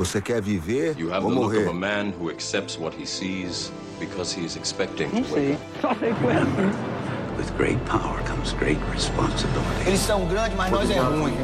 [0.00, 1.68] Você quer viver You have ou the look of morrer?
[1.68, 5.52] a man who accepts what he sees because he is expecting Não to wake sei.
[5.52, 5.62] up.
[5.82, 6.70] Só sei que foi assim.
[7.36, 9.86] With great power comes great responsibility.
[9.86, 11.34] Eles são grandes, mas nós é ruim.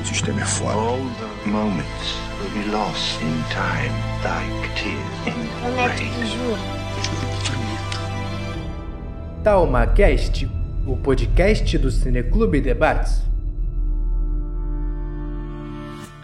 [0.00, 0.74] O sistema é foda.
[0.78, 0.98] All
[1.42, 3.92] the moments will be lost in time,
[4.22, 6.12] like tears in rain.
[6.12, 6.56] que juro.
[9.42, 10.48] TalmaCast,
[10.86, 13.22] o podcast do Cineclube Debates.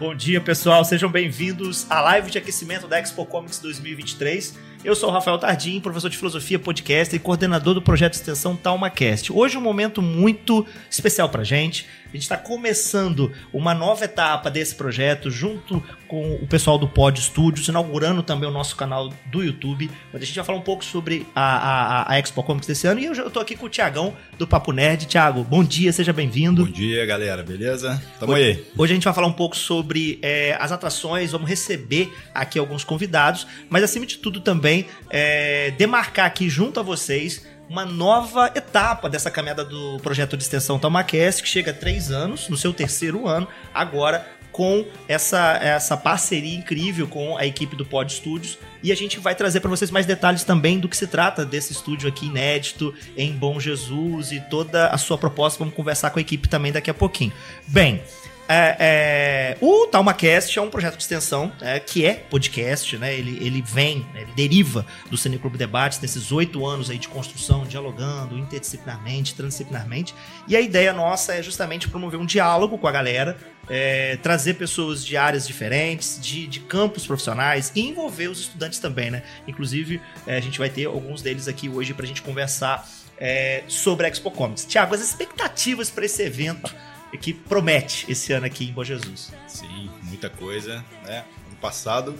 [0.05, 0.85] Bom dia, pessoal.
[0.85, 4.55] Sejam bem-vindos à live de aquecimento da Expo Comics 2023.
[4.83, 8.55] Eu sou o Rafael Tardim, professor de filosofia, podcast e coordenador do projeto de extensão
[8.55, 9.33] TalmaCast.
[9.33, 11.87] Hoje é um momento muito especial pra gente.
[12.03, 17.19] A gente está começando uma nova etapa desse projeto junto com o pessoal do Pod
[17.21, 20.83] Studios, inaugurando também o nosso canal do YouTube, onde a gente vai falar um pouco
[20.85, 22.99] sobre a, a, a Expo Comics desse ano.
[22.99, 25.05] E eu, já- tô aqui com o Tiagão do Papo Nerd.
[25.05, 26.65] Tiago, bom dia, seja bem-vindo.
[26.65, 28.01] Bom dia, galera, beleza?
[28.19, 28.63] Tamo aí.
[28.77, 32.83] Hoje a gente vai falar um pouco sobre é, as atrações, vamos receber aqui alguns
[32.83, 39.09] convidados, mas acima de tudo também é, demarcar aqui junto a vocês uma nova etapa
[39.09, 43.27] dessa caminhada do projeto de extensão TomaCast, que chega a três anos, no seu terceiro
[43.27, 44.23] ano, agora
[44.55, 48.57] com essa, essa parceria incrível com a equipe do Pod Studios.
[48.81, 51.73] E a gente vai trazer para vocês mais detalhes também do que se trata desse
[51.73, 55.59] estúdio aqui inédito em Bom Jesus e toda a sua proposta.
[55.59, 57.33] Vamos conversar com a equipe também daqui a pouquinho.
[57.67, 58.01] Bem,
[58.47, 63.13] é, é, o TalmaCast é um projeto de extensão é, que é podcast, né?
[63.13, 67.63] Ele, ele vem, né, ele deriva do Cineclube Debates, nesses oito anos aí de construção,
[67.63, 70.13] dialogando interdisciplinarmente, transdisciplinarmente.
[70.47, 73.35] E a ideia nossa é justamente promover um diálogo com a galera,
[73.67, 79.09] é, trazer pessoas de áreas diferentes, de, de campos profissionais e envolver os estudantes também,
[79.09, 79.23] né?
[79.47, 84.05] Inclusive, é, a gente vai ter alguns deles aqui hoje pra gente conversar é, sobre
[84.05, 84.65] a Expo Comics.
[84.65, 86.71] Tiago, as expectativas para esse evento
[87.17, 89.31] que promete esse ano aqui em Bom Jesus.
[89.47, 91.25] Sim, muita coisa, né?
[91.47, 92.15] Ano passado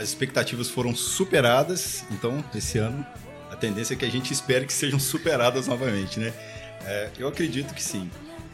[0.00, 3.04] as expectativas foram superadas, então esse ano
[3.50, 6.32] a tendência é que a gente espere que sejam superadas novamente, né?
[6.86, 8.10] É, eu acredito que sim.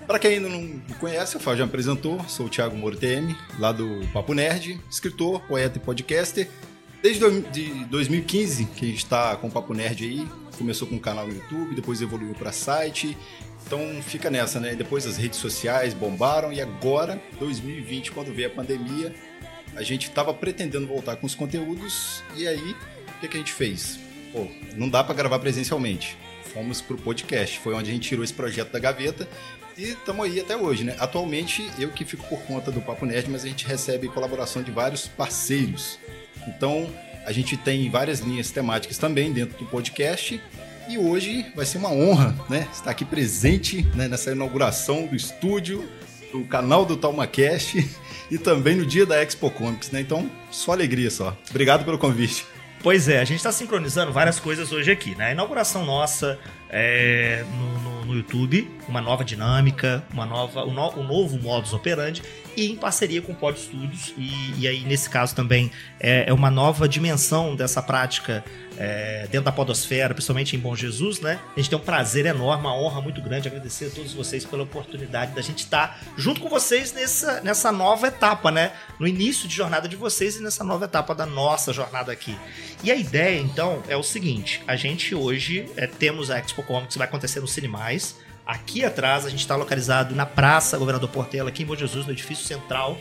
[0.09, 2.97] Para quem ainda não me conhece, o Fábio já me apresentou, sou o Thiago Moro
[2.97, 6.49] TM, lá do Papo Nerd, escritor, poeta e podcaster.
[7.01, 10.29] Desde de 2015 que a gente está com o Papo Nerd aí,
[10.59, 13.17] começou com um canal no YouTube, depois evoluiu para site.
[13.67, 14.77] Então fica nessa, né?
[14.77, 19.13] Depois as redes sociais bombaram e agora, 2020, quando veio a pandemia,
[19.75, 22.77] a gente estava pretendendo voltar com os conteúdos e aí
[23.09, 23.99] o que, que a gente fez?
[24.33, 26.17] Pô, não dá para gravar presencialmente.
[26.55, 29.29] Fomos pro podcast, foi onde a gente tirou esse projeto da gaveta
[29.77, 30.95] e estamos aí até hoje, né?
[31.01, 34.71] Atualmente eu que fico por conta do Papo Nerd, mas a gente recebe colaboração de
[34.71, 35.99] vários parceiros.
[36.47, 36.89] Então
[37.25, 40.41] a gente tem várias linhas temáticas também dentro do podcast
[40.89, 42.69] e hoje vai ser uma honra, né?
[42.73, 45.89] Estar aqui presente né, nessa inauguração do estúdio,
[46.33, 47.89] do canal do TalmaCast
[48.31, 50.01] e também no dia da Expo Comics, né?
[50.01, 51.37] Então, só alegria só.
[51.51, 52.47] Obrigado pelo convite.
[52.83, 55.27] Pois é, a gente está sincronizando várias coisas hoje aqui, né?
[55.27, 56.39] A inauguração nossa
[56.71, 61.73] é, no, no- no YouTube, uma nova dinâmica, uma nova, um, no- um novo modus
[61.73, 62.23] operandi
[62.57, 64.15] e em parceria com o Pod Studios.
[64.17, 68.45] E, e aí, nesse caso, também é, é uma nova dimensão dessa prática
[68.79, 71.41] é, dentro da podosfera, principalmente em Bom Jesus, né?
[71.57, 74.63] A gente tem um prazer enorme, uma honra muito grande agradecer a todos vocês pela
[74.63, 78.73] oportunidade da gente estar junto com vocês nessa, nessa nova etapa, né?
[79.01, 82.37] No início de jornada de vocês e nessa nova etapa da nossa jornada aqui.
[82.87, 86.97] E a ideia, então, é o seguinte: a gente hoje é, temos a Expo Comics
[86.97, 88.15] vai acontecer no Cinemais.
[88.47, 92.13] Aqui atrás a gente está localizado na Praça Governador Portela, aqui em Bom Jesus, no
[92.13, 92.97] edifício central.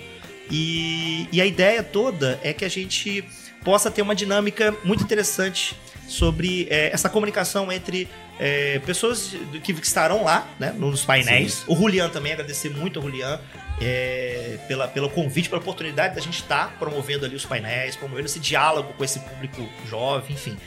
[0.50, 3.24] E, e a ideia toda é que a gente
[3.63, 5.78] possa ter uma dinâmica muito interessante
[6.08, 8.08] sobre é, essa comunicação entre
[8.40, 11.64] é, pessoas que estarão lá, né, nos painéis.
[11.68, 13.40] O Julian também, agradecer muito ao Julian
[13.82, 18.40] é, pela, pelo convite, pela oportunidade da gente estar promovendo ali os painéis, promovendo esse
[18.40, 20.58] diálogo com esse público jovem, enfim.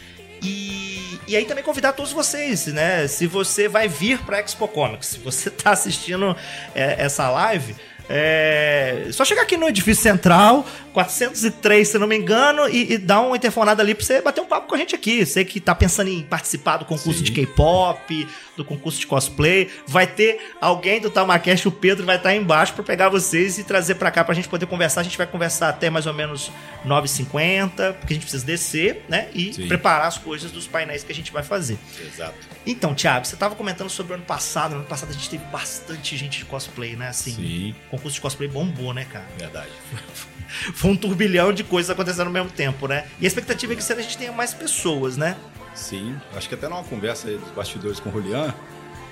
[0.43, 3.09] E, e aí também convidar todos vocês, né?
[3.09, 6.37] Se você vai vir para Expo Comics, se você tá assistindo
[6.75, 7.75] é, essa live,
[8.09, 13.21] é só chegar aqui no edifício central, 403, se não me engano, e, e dar
[13.21, 15.25] uma interfonada ali pra você bater um papo com a gente aqui.
[15.25, 17.25] Você que tá pensando em participar do concurso Sim.
[17.25, 22.31] de K-pop, do concurso de cosplay, vai ter alguém do Tamacast, o Pedro, vai estar
[22.31, 25.03] aí embaixo pra pegar vocês e trazer pra cá pra gente poder conversar.
[25.03, 26.51] A gente vai conversar até mais ou menos
[26.87, 29.29] 9h50, porque a gente precisa descer, né?
[29.35, 29.69] E Sim.
[29.69, 31.79] preparar as coisas dos painéis que a gente vai fazer.
[32.01, 32.48] Exato.
[32.71, 34.73] Então, Thiago, você tava comentando sobre o ano passado.
[34.73, 37.09] No ano passado a gente teve bastante gente de cosplay, né?
[37.09, 39.25] Assim, Sim, o concurso de cosplay bombou, né, cara?
[39.39, 39.71] verdade.
[40.75, 43.07] Foi um turbilhão de coisas acontecendo ao mesmo tempo, né?
[43.19, 45.35] E a expectativa é que esse ano a gente tenha mais pessoas, né?
[45.75, 48.55] Sim, acho que até numa conversa dos bastidores com o Julian,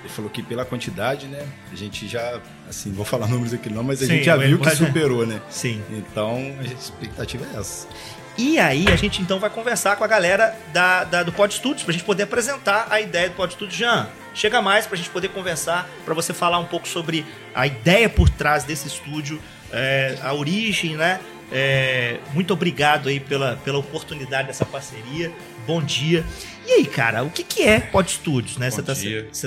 [0.01, 1.43] Ele falou que pela quantidade, né?
[1.71, 2.39] A gente já,
[2.69, 5.41] assim, vou falar números aqui não, mas a Sim, gente já viu que superou, né?
[5.49, 5.81] Sim.
[5.89, 7.87] Então, a expectativa é essa.
[8.37, 11.83] E aí a gente então vai conversar com a galera da, da- do Pod Studios
[11.83, 13.75] pra gente poder apresentar a ideia do Pod Studios.
[13.77, 17.25] Jean, chega mais pra gente poder conversar, pra você falar um pouco sobre
[17.55, 19.41] a ideia por trás desse estúdio,
[19.71, 21.19] é, a origem, né?
[21.51, 25.31] É, muito obrigado aí pela, pela oportunidade dessa parceria.
[25.65, 26.23] Bom dia.
[26.65, 28.69] E aí, cara, o que, que é Pod Studios, né?
[28.69, 28.93] Você tá,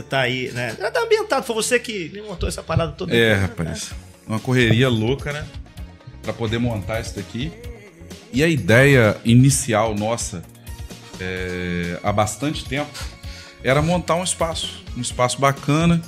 [0.08, 0.75] tá aí, né?
[0.78, 3.14] Já tá ambientado, foi você que montou essa parada toda.
[3.14, 3.42] É, né?
[3.42, 3.92] rapaz.
[4.26, 5.46] Uma correria louca, né?
[6.22, 7.52] Pra poder montar isso daqui.
[8.32, 10.43] E a ideia inicial nossa,
[11.21, 12.91] é, há bastante tempo,
[13.62, 14.82] era montar um espaço.
[14.97, 16.00] Um espaço bacana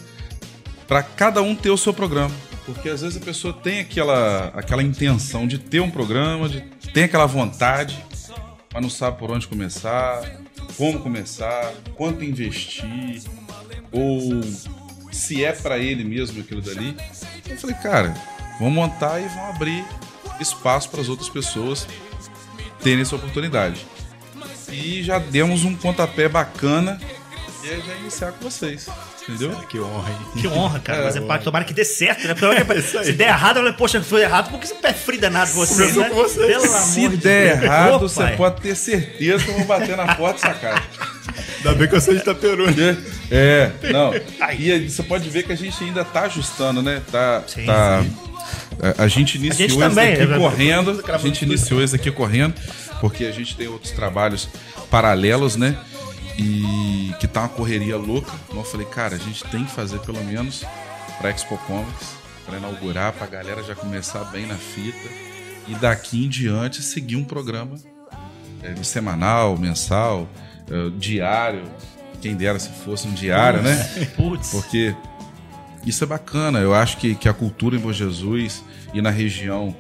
[0.87, 2.35] para cada um ter o seu programa.
[2.65, 6.61] Porque às vezes a pessoa tem aquela, aquela intenção de ter um programa, de,
[6.93, 7.99] tem aquela vontade,
[8.73, 10.23] mas não sabe por onde começar,
[10.77, 13.21] como começar, quanto investir,
[13.91, 14.41] ou
[15.11, 16.97] se é para ele mesmo aquilo dali.
[17.49, 18.15] Eu falei, cara,
[18.61, 19.85] vamos montar e vamos abrir
[20.41, 21.87] espaço para as outras pessoas
[22.83, 23.87] terem essa oportunidade.
[24.71, 26.99] E já demos um pontapé bacana
[27.63, 28.89] e aí já iniciar com vocês,
[29.23, 29.51] entendeu?
[29.69, 30.17] Que honra, hein?
[30.41, 31.01] Que honra, cara.
[31.01, 32.35] É, Fazer parte, tomara que dê certo, né?
[32.35, 35.57] Porque se der errado, eu falei, poxa, foi errado porque esse pé frio danado de
[35.57, 36.09] você, Começou né?
[36.09, 36.47] com você.
[36.47, 37.63] Pelo Se amor de der Deus.
[37.65, 40.83] errado, Ô, você pode ter certeza que eu vou bater na porta dessa casa.
[41.59, 42.97] Ainda bem que eu sou de Itaperu, né?
[43.31, 44.13] É, não.
[44.59, 47.01] E aí você pode ver que a gente ainda tá ajustando, né?
[47.13, 47.45] Tá.
[47.47, 48.05] Sim, tá
[48.83, 51.05] A, a gente iniciou gente esse também, daqui é, correndo.
[51.09, 52.55] A gente iniciou esse aqui correndo,
[53.01, 54.49] porque a gente tem outros trabalhos
[54.91, 55.79] paralelos, né?
[56.37, 58.33] E que tá uma correria louca.
[58.49, 60.65] Então eu falei, cara, a gente tem que fazer pelo menos
[61.19, 65.09] pra Expo Comics, pra inaugurar, pra galera já começar bem na fita.
[65.69, 67.77] E daqui em diante seguir um programa
[68.63, 70.29] é, semanal, mensal,
[70.69, 71.63] é, diário.
[72.21, 73.77] Quem dera se fosse um diário, né?
[74.17, 74.51] Putz.
[74.51, 74.95] Porque
[75.87, 76.59] isso é bacana.
[76.59, 78.65] Eu acho que, que a cultura em Bom Jesus
[78.95, 79.77] e na região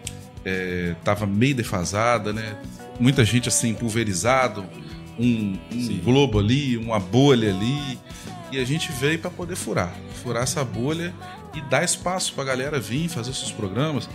[0.99, 2.56] estava meio defasada, né?
[2.99, 4.64] Muita gente assim, pulverizado,
[5.19, 7.99] um, um globo ali, uma bolha ali.
[8.50, 9.94] E a gente veio para poder furar.
[10.22, 11.14] Furar essa bolha
[11.54, 14.08] e dar espaço para a galera vir fazer seus programas.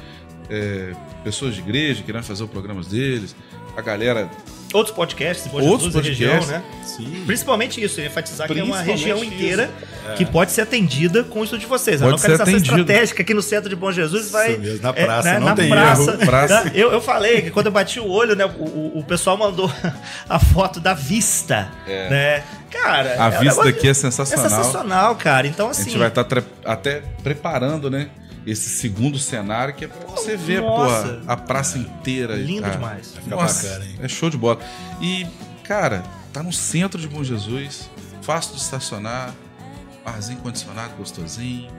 [0.49, 0.93] É,
[1.23, 3.35] pessoas de igreja querendo fazer os programas deles.
[3.75, 4.29] A galera
[4.73, 6.69] Outros podcasts, Bom Outros Jesus, da região, podcasts.
[6.69, 6.83] né?
[6.83, 7.23] Sim.
[7.25, 9.69] Principalmente isso, enfatizar que é uma região inteira
[10.17, 12.01] que pode ser atendida com isso de vocês.
[12.01, 14.51] a Pode ser localização estratégica aqui no centro de Bom Jesus vai.
[14.53, 16.25] Isso mesmo, na é, praça, né, não na tem praça, erro.
[16.25, 16.63] Praça.
[16.65, 16.71] né?
[16.73, 18.45] Eu, eu falei que quando eu bati o olho, né?
[18.45, 19.71] O, o- o pessoal mandou
[20.27, 21.69] a foto da vista.
[21.85, 22.43] Né?
[22.71, 23.15] Cara.
[23.23, 24.45] A é vista negócio- aqui é sensacional.
[24.45, 25.47] É sensacional, cara.
[25.47, 25.85] Então, A assim.
[25.85, 26.25] gente vai estar
[26.65, 28.09] até preparando, né?
[28.45, 32.35] Esse segundo cenário que é pra você ver, porra, a praça inteira.
[32.35, 33.13] Lindo a- demais.
[33.15, 33.99] Fica Nossa, bacana, hein?
[34.01, 34.59] é show de bola.
[35.01, 35.27] E,
[35.63, 37.89] cara, tá no centro de Bom Jesus,
[38.21, 39.33] fácil de estacionar,
[40.05, 41.69] barzinho condicionado gostosinho.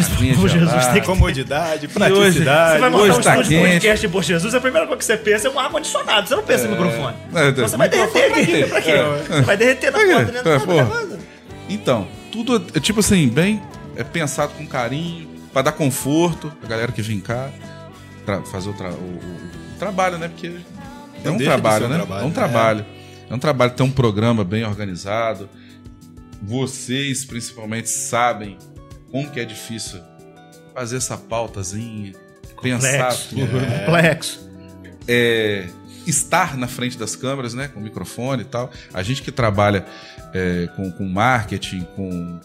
[0.00, 2.80] Aguinha Bom Jesus tem que- Comodidade, Você praticidade.
[2.80, 3.72] vai montar um tá estúdio de quente.
[3.72, 6.28] podcast de Bom Jesus, a primeira coisa que você pensa é um ar-condicionado.
[6.28, 7.16] Você não pensa em microfone.
[7.34, 8.52] É, Então você vai derreter pra quê?
[8.52, 8.64] aqui.
[8.70, 8.90] Pra quê?
[8.90, 9.18] É.
[9.36, 10.40] Você vai derreter na porta, né?
[10.44, 11.18] É, Não.
[11.68, 13.62] Então, tudo é tipo assim, bem
[13.96, 17.50] é pensado com carinho, pra dar conforto pra galera que vem cá,
[18.24, 20.28] pra fazer o, tra- o- o- o trabalho, né?
[20.28, 21.96] Porque é um deixa de trabalho, ser um né?
[21.98, 22.34] trabalho, é um né?
[22.34, 22.86] trabalho.
[23.30, 25.48] É um trabalho ter um programa bem organizado.
[26.42, 28.58] Vocês, principalmente, sabem
[29.12, 30.00] como que é difícil
[30.74, 32.12] fazer essa pautazinha,
[32.62, 33.28] pensar Complexo.
[33.28, 33.84] tudo.
[33.86, 34.50] Complexo.
[35.06, 35.68] é,
[36.06, 37.68] estar na frente das câmeras, né?
[37.68, 38.70] Com microfone e tal.
[38.92, 39.84] A gente que trabalha
[40.34, 42.40] é, com, com marketing, com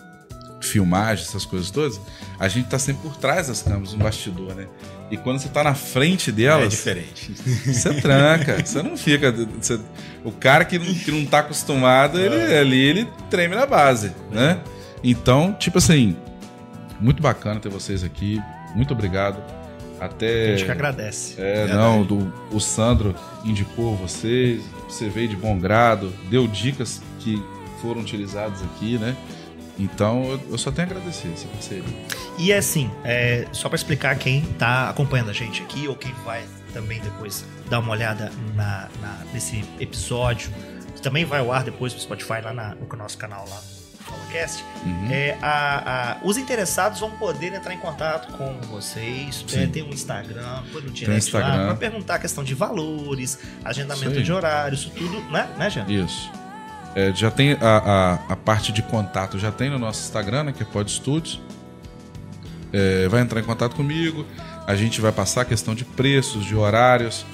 [0.59, 1.99] filmagem, essas coisas todas,
[2.39, 4.67] a gente tá sempre por trás das câmeras, um bastidor, né?
[5.09, 7.31] E quando você tá na frente É delas, diferente.
[7.65, 9.31] você tranca, você não fica.
[9.31, 9.79] você-
[10.25, 14.59] o cara que não, que não tá acostumado, ele, ali ele treme na base, né?
[15.03, 16.17] Então, tipo assim,
[16.99, 18.41] muito bacana ter vocês aqui.
[18.75, 19.41] Muito obrigado.
[19.99, 20.45] Até.
[20.53, 21.41] A gente que agradece.
[21.41, 21.73] É, Verdade.
[21.79, 27.43] não, do, o Sandro indicou vocês, você veio de bom grado, deu dicas que
[27.81, 29.15] foram utilizadas aqui, né?
[29.79, 31.83] Então eu, eu só tenho a agradecer essa parceria.
[32.37, 36.13] E é assim, é, só pra explicar quem tá acompanhando a gente aqui ou quem
[36.25, 40.51] vai também depois dar uma olhada na, na- nesse episódio,
[40.95, 43.59] que também vai ao ar depois no Spotify lá na- no nosso canal lá
[44.27, 45.07] no Falacast, Uhum.
[45.11, 49.45] é, a- a- os interessados vão poder entrar em contato com vocês.
[49.53, 54.21] É, tem um Instagram, põe no direct lá, pra perguntar a questão de valores, agendamento
[54.21, 55.85] de horário, isso tudo, né, né, Jean?
[55.87, 56.29] Isso.
[56.95, 60.51] É, já tem a, a, a parte de contato, já tem no nosso Instagram, né,
[60.55, 61.39] que é Pod Studios.
[62.73, 64.25] É, vai entrar em contato comigo,
[64.65, 67.25] a gente vai passar a questão de preços, de horários.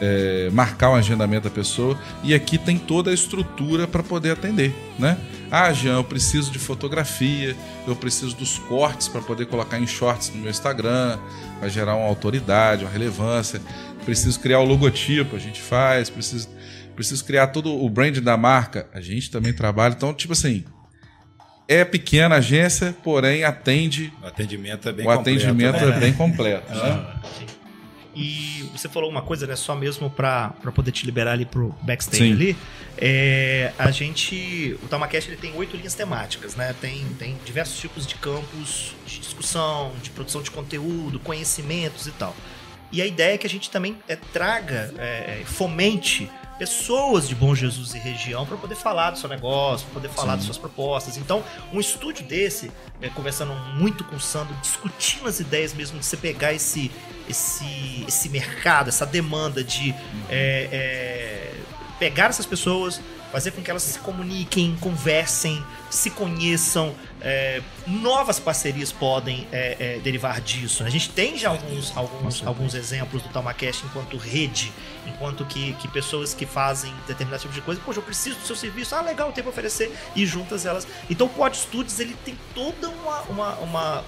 [0.00, 4.74] É, marcar o agendamento da pessoa e aqui tem toda a estrutura para poder atender,
[4.98, 5.18] né?
[5.50, 10.30] Ah, Jean, eu preciso de fotografia, eu preciso dos cortes para poder colocar em shorts
[10.32, 11.18] no meu Instagram,
[11.58, 13.60] para gerar uma autoridade, uma relevância.
[14.04, 16.48] Preciso criar o logotipo, a gente faz, preciso,
[16.94, 19.92] preciso criar todo o brand da marca, a gente também trabalha.
[19.92, 20.64] Então, tipo assim,
[21.66, 24.12] é pequena agência, porém atende.
[24.22, 25.30] O atendimento é bem o completo.
[25.30, 25.96] atendimento né?
[25.96, 26.70] é bem completo.
[26.74, 27.06] né?
[28.14, 29.54] E você falou uma coisa, né?
[29.54, 32.32] Só mesmo pra, pra poder te liberar ali pro backstage Sim.
[32.32, 32.56] ali.
[32.98, 34.76] É, a gente.
[34.82, 36.74] O Tamacast ele tem oito linhas temáticas, né?
[36.80, 42.34] Tem, tem diversos tipos de campos de discussão, de produção de conteúdo, conhecimentos e tal.
[42.92, 46.28] E a ideia é que a gente também é, traga, é, fomente
[46.60, 50.36] pessoas de Bom Jesus e região para poder falar do seu negócio, para poder falar
[50.36, 51.16] das suas propostas.
[51.16, 56.04] Então, um estúdio desse, é, conversando muito com o Sandro, discutindo as ideias mesmo de
[56.04, 56.90] você pegar esse,
[57.26, 59.94] esse, esse mercado, essa demanda de
[60.28, 61.54] é, é,
[61.98, 66.94] pegar essas pessoas, fazer com que elas se comuniquem, conversem, se conheçam.
[67.20, 70.82] é, novas parcerias podem é, é, derivar disso.
[70.82, 70.88] né?
[70.88, 74.72] A gente tem já alguns, alguns, alguns exemplos do Tamacast enquanto rede,
[75.06, 78.56] enquanto que, que pessoas que fazem determinado tipo de coisa, poxa, eu preciso do seu
[78.56, 80.86] serviço, ah, legal, tem pra oferecer, e juntas elas.
[81.08, 84.04] Então o Pod Studios ele tem toda uma, uma, uma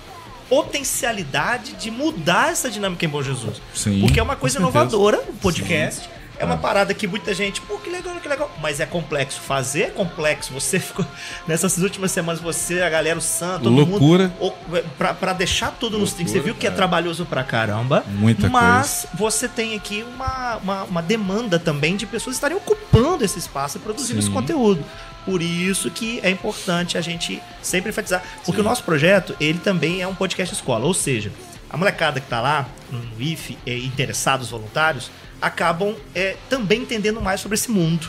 [0.49, 3.61] potencialidade de mudar essa dinâmica em Bom Jesus.
[3.75, 6.09] Sim, Porque é uma coisa inovadora, o podcast.
[6.43, 6.59] É uma É.
[6.59, 8.51] parada que muita gente, pô, que legal, que legal.
[8.61, 10.53] Mas é complexo fazer, é complexo.
[10.53, 11.07] Você ficou.
[11.47, 14.25] Nessas últimas semanas, você, a galera, o Santo, todo Loucura.
[14.25, 14.35] mundo.
[14.41, 14.53] ou-
[14.99, 16.33] Pra, pra deixar tudo nos trinks.
[16.33, 16.73] Você Loucura, viu que é, é.
[16.73, 18.05] trabalhoso pra caramba.
[18.09, 23.39] Muita mas você tem aqui uma, uma, uma demanda também de pessoas estarem ocupando esse
[23.39, 24.27] espaço e produzindo Sim.
[24.27, 24.85] esse conteúdo.
[25.25, 28.23] Por isso que é importante a gente sempre enfatizar.
[28.45, 30.85] Porque o nosso projeto, ele também é um podcast escola.
[30.85, 31.31] Ou seja,
[31.71, 35.11] a molecada que tá lá no IF, eh, interessados voluntários,
[35.43, 38.09] acabam eh, também entendendo mais sobre esse mundo.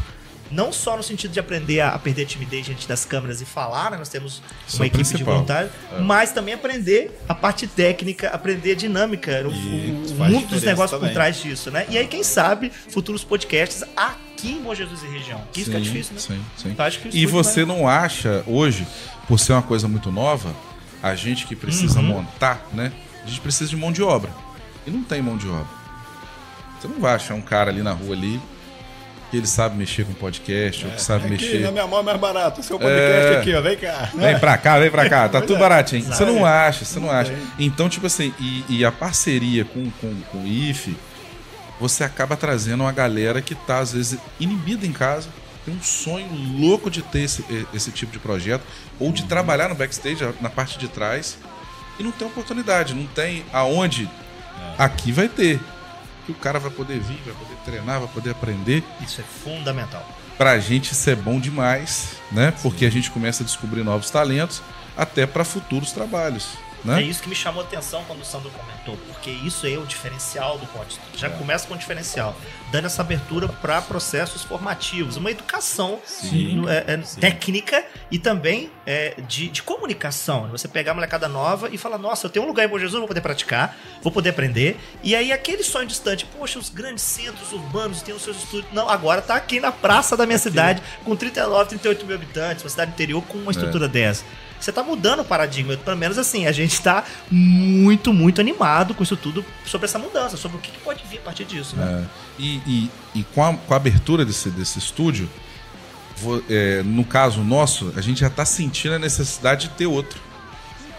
[0.51, 3.45] Não só no sentido de aprender a, a perder a timidez diante das câmeras e
[3.45, 3.97] falar, né?
[3.97, 5.33] Nós temos Isso uma é equipe de principal.
[5.33, 5.71] voluntários,
[6.01, 9.51] mas também aprender a parte técnica, aprender a dinâmica, o, o
[10.15, 11.13] faz mundo dos diferença negócios por também.
[11.13, 11.87] trás disso, né?
[11.89, 15.41] E aí, quem sabe, futuros podcasts aqui em Bom Jesus e região.
[15.51, 16.19] Que isso que é Sim, difícil, né?
[16.19, 16.69] Sim, sim.
[16.69, 18.85] Então, E você não acha, hoje,
[19.27, 20.53] por ser uma coisa muito nova,
[21.01, 22.05] a gente que precisa Uhum.
[22.05, 22.91] montar, né?
[23.23, 24.29] A gente precisa de mão de obra.
[24.85, 25.82] E não tem mão de obra.
[26.83, 28.41] Você não vai achar um cara ali na rua ali
[29.31, 31.59] que ele sabe mexer com podcast, ou que sabe Aqui, mexer.
[31.61, 32.59] na minha mão é mais barato.
[32.59, 33.37] O seu podcast É.
[33.39, 33.61] aqui, ó.
[33.61, 34.09] Vem cá.
[34.13, 35.59] Vem pra cá, vem pra cá, tá Pois tudo é.
[35.59, 36.03] baratinho.
[36.03, 37.33] Você não acha, você não Não acha.
[37.57, 40.95] Então, tipo assim, e, e a parceria com, com, com o IFE,
[41.79, 45.29] você acaba trazendo uma galera que tá, às vezes, inibida em casa,
[45.65, 46.27] tem um sonho
[46.59, 48.61] louco de ter esse, esse tipo de projeto,
[48.99, 51.37] ou de trabalhar no backstage, na parte de trás,
[51.97, 54.07] e não tem oportunidade, não tem aonde.
[54.77, 55.59] Aqui vai ter.
[56.25, 60.07] Que o cara vai poder vir, vai poder treinar, vai poder aprender Isso é fundamental.
[60.37, 62.53] pra gente isso é bom demais, né?
[62.61, 64.61] Porque a gente começa a descobrir novos talentos
[64.95, 66.49] até para futuros trabalhos,
[66.83, 67.01] né?
[67.01, 69.85] É isso que me chamou a atenção quando o Sandro comentou, porque isso é o
[69.85, 70.99] diferencial do Studio.
[71.17, 72.35] Já começa com o diferencial,
[72.71, 75.99] dando essa abertura para processos formativos, uma educação
[76.55, 80.47] no- é, é, técnica e também é, de, de comunicação.
[80.49, 82.97] Você pegar a molecada nova e falar: Nossa, eu tenho um lugar em Bom Jesus,
[82.99, 84.77] vou poder praticar, vou poder aprender.
[85.01, 88.73] E aí, aquele sonho distante, poxa, os grandes centros urbanos têm os seus estúdios.
[88.73, 92.69] Não, agora tá aqui na praça da minha cidade, com 39, 38 mil habitantes, uma
[92.69, 94.23] cidade interior com uma estrutura dessa.
[94.63, 99.03] Você tá mudando o paradigma, pelo menos assim, a gente tá muito, muito animado com
[99.03, 102.07] isso tudo, sobre essa mudança, sobre o que que pode vir a partir disso, né?
[102.07, 105.29] É, e e, e com, a, com a abertura desse, desse estúdio,
[106.15, 110.21] vo- é, no caso nosso, a gente já está sentindo a necessidade de ter outro.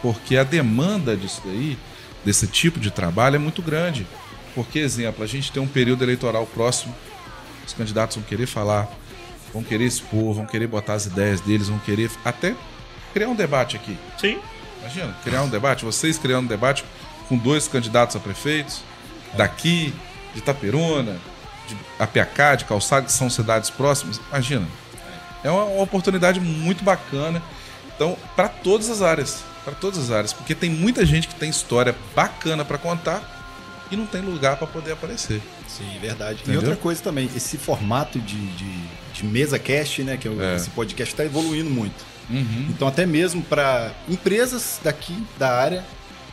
[0.02, 1.78] Porque a demanda disso daí,
[2.22, 4.06] desse tipo de trabalho, é muito grande.
[4.54, 6.94] Porque, exemplo, a gente tem um período eleitoral próximo,
[7.66, 8.88] os candidatos vão querer falar,
[9.54, 12.54] vão querer expor, vão querer botar as ideias deles, vão querer até
[13.14, 13.96] criar um debate aqui.
[14.20, 14.38] Sim.
[14.80, 16.84] Imagina, criar um debate, vocês criando um debate
[17.28, 18.82] com dois candidatos a prefeitos,
[19.34, 19.94] daqui,
[20.34, 21.16] de Itaperuna,
[21.66, 24.20] de Apiacá, de Calçado, que são cidades próximas.
[24.28, 24.66] Imagina.
[25.42, 27.42] É uma, oportunidade muito bacana.
[27.94, 29.42] Então, para todas as áreas.
[29.64, 30.32] Para todas as áreas.
[30.32, 33.30] Porque tem muita gente que tem história bacana para contar
[33.90, 35.40] e não tem lugar para poder aparecer.
[35.68, 36.40] Sim, verdade.
[36.42, 36.60] Entendeu?
[36.60, 40.16] E outra coisa também, esse formato de, de, de mesa cast, né?
[40.16, 40.56] Que é o- É.
[40.56, 42.04] esse podcast está evoluindo muito.
[42.30, 42.66] Uhum.
[42.70, 45.84] Então, até mesmo para empresas daqui da área,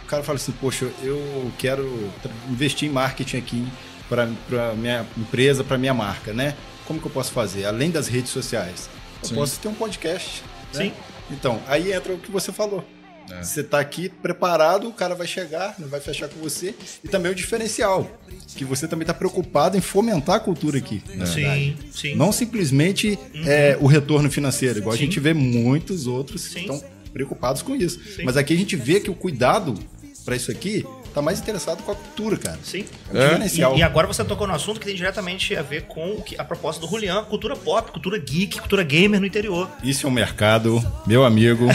[0.03, 2.10] o cara fala assim: Poxa, eu quero
[2.50, 3.67] investir em marketing aqui
[4.10, 6.55] para minha empresa, para minha marca, né?
[6.86, 7.65] Como que eu posso fazer?
[7.65, 8.89] Além das redes sociais,
[9.24, 9.36] eu Sim.
[9.36, 10.43] posso ter um podcast.
[10.74, 10.86] né?
[10.86, 10.93] Sim.
[11.29, 12.86] Então, aí entra o que você falou.
[13.31, 13.43] É.
[13.43, 16.75] Você tá aqui preparado, o cara vai chegar, vai fechar com você.
[17.03, 18.19] E também o diferencial,
[18.55, 21.01] que você também tá preocupado em fomentar a cultura aqui.
[21.05, 21.27] verdade.
[21.31, 22.15] Sim, sim.
[22.15, 25.03] Não simplesmente é, o retorno financeiro, igual Sim.
[25.03, 26.61] a gente vê muitos outros que Sim.
[26.61, 26.83] estão
[27.13, 28.00] preocupados com isso.
[28.23, 29.77] Mas aqui a gente vê que o cuidado
[30.23, 32.60] para isso aqui tá mais interessado com a cultura, cara.
[32.63, 32.86] Sim.
[33.13, 33.75] É um diferencial.
[33.75, 36.39] E, e agora você tocou no assunto que tem diretamente a ver com o que-
[36.39, 39.70] a proposta do Julian, cultura pop, cultura geek, cultura gamer no interior.
[39.84, 41.68] Isso é um mercado, meu amigo.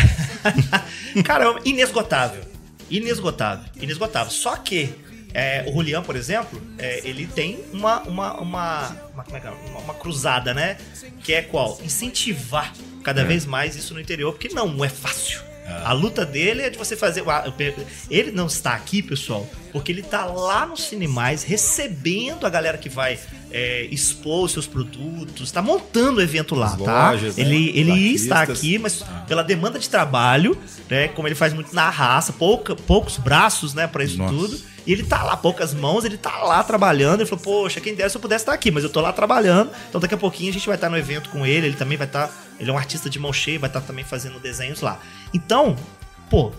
[1.25, 2.43] Caramba, inesgotável.
[2.91, 3.65] Inesgotável.
[3.81, 4.31] Inesgotável.
[4.31, 4.95] Só que
[5.35, 9.47] é, o Julian, por exemplo, é, ele tem uma, uma, uma, uma, como é que
[9.47, 9.51] é?
[9.51, 10.77] uma, uma cruzada, né?
[11.23, 11.79] Que é qual?
[11.85, 15.41] Incentivar cada vez mais isso no interior, porque não é fácil.
[15.85, 17.25] A luta dele é de você fazer.
[18.11, 22.89] Ele não está aqui, pessoal, porque ele está lá no Cinemais recebendo a galera que
[22.89, 23.19] vai
[23.51, 27.11] é, expor os seus produtos, está montando o evento lá, As tá?
[27.11, 27.45] lojas, né?
[27.45, 30.57] Ele, ele Os está aqui, mas pela demanda de trabalho,
[30.89, 31.09] né?
[31.09, 34.35] Como ele faz muito na raça, pouca, poucos braços, né, para isso Nossa.
[34.35, 34.76] tudo.
[34.87, 37.21] E ele tá lá, poucas mãos, ele tá lá trabalhando.
[37.21, 39.71] Ele falou, poxa, quem dera se eu pudesse estar aqui, mas eu tô lá trabalhando.
[39.89, 41.67] Então daqui a pouquinho a gente vai estar no evento com ele.
[41.67, 42.31] Ele também vai estar.
[42.61, 45.01] ele é um artista de mão cheia, vai estar também fazendo desenhos lá.
[45.35, 45.77] Então,
[46.31, 46.53] pô,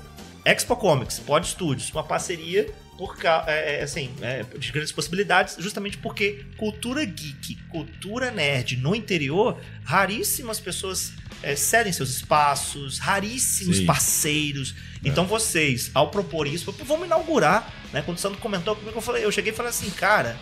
[0.44, 2.68] Expo Comics, Pod Studios, uma parceria
[2.98, 3.16] por
[3.46, 9.60] é, é, assim, é, de grandes possibilidades, justamente porque cultura geek, cultura nerd no interior,
[9.84, 13.86] raríssimas pessoas é, cedem seus espaços, raríssimos Sim.
[13.86, 14.74] parceiros.
[15.04, 18.02] Então vocês, ao propor isso, vamos inaugurar, né?
[18.04, 20.36] Quando o Sandro comentou comigo, eu, falei, eu cheguei e falei assim, cara,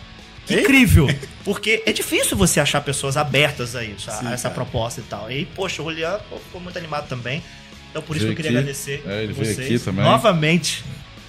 [0.46, 0.60] que Hein?
[0.60, 1.06] incrível!
[1.44, 4.54] Porque é difícil você achar pessoas abertas a isso, Sim, a essa cara.
[4.54, 5.30] proposta e tal.
[5.30, 7.42] E aí, poxa, o Julian ficou muito animado também.
[7.90, 8.68] Então por isso Veio que eu queria aqui.
[8.70, 10.04] agradecer É, ele veio vocês aqui também.
[10.04, 10.84] novamente.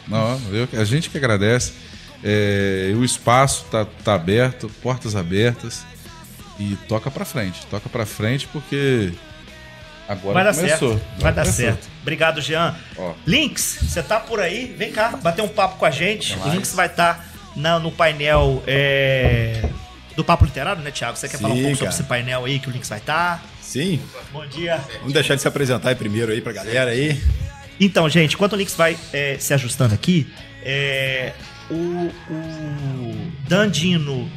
[0.08, 1.74] Não, eu- a gente que agradece.
[2.24, 5.86] É, o espaço tá, tá aberto, portas abertas.
[6.60, 7.64] E toca pra frente.
[7.68, 9.12] Toca pra frente porque
[10.08, 10.90] agora Vai dar começou.
[10.98, 11.06] certo.
[11.22, 11.66] Vai dar começou.
[11.66, 11.88] certo.
[12.08, 12.74] Obrigado, Jean.
[12.96, 13.14] Ó.
[13.26, 14.74] Links, você tá por aí?
[14.78, 16.40] Vem cá, bater um papo com a gente.
[16.40, 19.62] O Links vai estar no painel é,
[20.16, 21.18] do Papo Literário, né, Thiago?
[21.18, 22.00] Você quer falar um Sim, pouco sobre cara.
[22.00, 23.44] esse painel aí que o Links vai estar?
[23.62, 24.00] Sim,
[24.32, 24.82] Bom dia.
[25.00, 27.22] vamos deixar de se apresentar aí primeiro aí pra galera aí.
[27.78, 30.32] Então, gente, enquanto o Links vai é, se ajustando aqui,
[30.64, 31.34] é,
[31.70, 34.32] o, o Dandino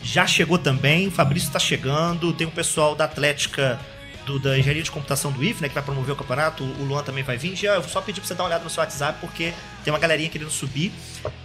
[0.00, 3.80] já chegou também, o Fabrício tá chegando, tem o pessoal da Atlética
[4.26, 7.02] do- da Engenharia de Computação do IF, né, que vai promover o campeonato, o Luan
[7.02, 7.54] também vai vir.
[7.56, 9.52] Já, eu vou só pedir pra você dar uma olhada no seu WhatsApp, porque
[9.84, 10.92] tem uma galerinha querendo subir.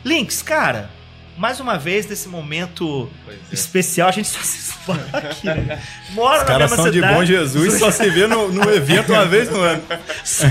[0.03, 0.89] Links, cara,
[1.37, 3.09] mais uma vez nesse momento
[3.51, 5.45] especial, a gente só se esbarra aqui.
[5.47, 5.81] né?
[6.11, 7.13] Mora Os na caras mesma são de cidade.
[7.13, 9.83] bom Jesus, só se vê no, no evento uma vez no ano.
[10.25, 10.45] Só-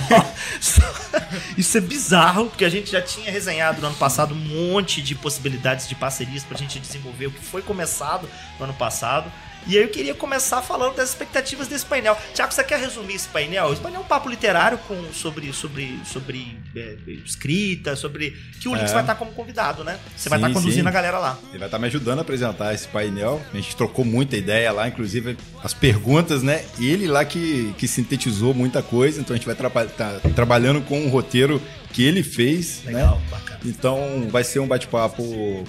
[0.60, 1.20] só-
[1.56, 4.38] Isso é bizarro, porque a gente já tinha resenhado no ano passado um
[4.72, 9.30] monte de possibilidades de parcerias pra gente desenvolver o que foi começado no ano passado.
[9.66, 12.16] E aí eu queria começar falando das expectativas desse painel.
[12.34, 13.72] Tiago, você quer resumir esse painel?
[13.72, 18.36] Esse painel é um papo literário com, sobre, sobre, sobre é, escrita, sobre.
[18.60, 18.94] Que o Links É.
[18.94, 19.98] vai estar como convidado, né?
[20.16, 20.88] Você vai Sim, estar conduzindo sim.
[20.88, 21.38] a galera lá.
[21.50, 23.40] Ele vai estar me ajudando a apresentar esse painel.
[23.52, 26.64] A gente trocou muita ideia lá, inclusive as perguntas, né?
[26.78, 30.98] Ele lá que, que sintetizou muita coisa, então a gente vai traba tá trabalhando com
[31.00, 31.60] um roteiro
[31.92, 33.22] que ele fez, Legal, né?
[33.30, 33.60] bacana.
[33.64, 35.22] Então vai ser um bate-papo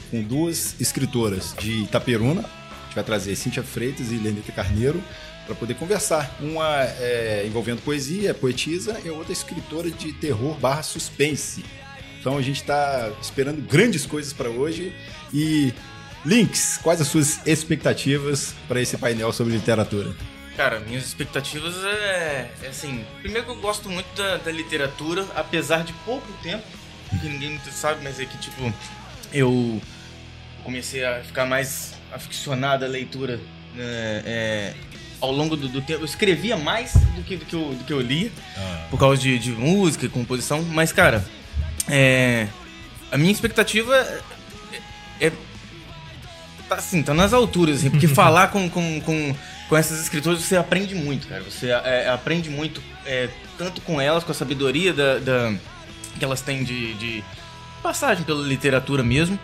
[0.09, 2.43] com duas escritoras de Itaperuna.
[2.91, 5.01] Gente vai trazer Cíntia Freitas e Lenita Carneiro
[5.45, 6.35] para poder conversar.
[6.41, 11.63] Uma é, envolvendo poesia, poetisa, e outra escritora de terror barra suspense.
[12.19, 14.93] Então a gente está esperando grandes coisas para hoje.
[15.33, 15.73] E
[16.25, 20.13] Links, quais as suas expectativas para esse painel sobre literatura?
[20.57, 23.05] Cara, minhas expectativas é, é assim.
[23.21, 26.65] Primeiro que eu gosto muito da, da literatura, apesar de pouco tempo,
[27.21, 28.73] que ninguém muito sabe, mas é que tipo,
[29.31, 29.81] eu
[30.65, 33.37] comecei a ficar mais aficionado à leitura
[33.75, 34.73] né, é,
[35.19, 36.01] ao longo do, do tempo.
[36.01, 38.31] Eu escrevia mais do que, do que, eu, do que eu lia,
[38.89, 41.23] por causa de, de música e composição, mas cara,
[41.89, 42.47] é,
[43.11, 45.31] a minha expectativa é, é
[46.67, 49.35] tá assim, tá nas alturas, assim, porque falar com, com, com,
[49.67, 51.43] com essas escritoras você aprende muito, cara.
[51.43, 55.53] Você é, aprende muito, é, tanto com elas, com a sabedoria da, da-
[56.17, 57.23] que elas têm de, de
[57.81, 59.39] passagem pela literatura mesmo,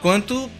[0.00, 0.50] quanto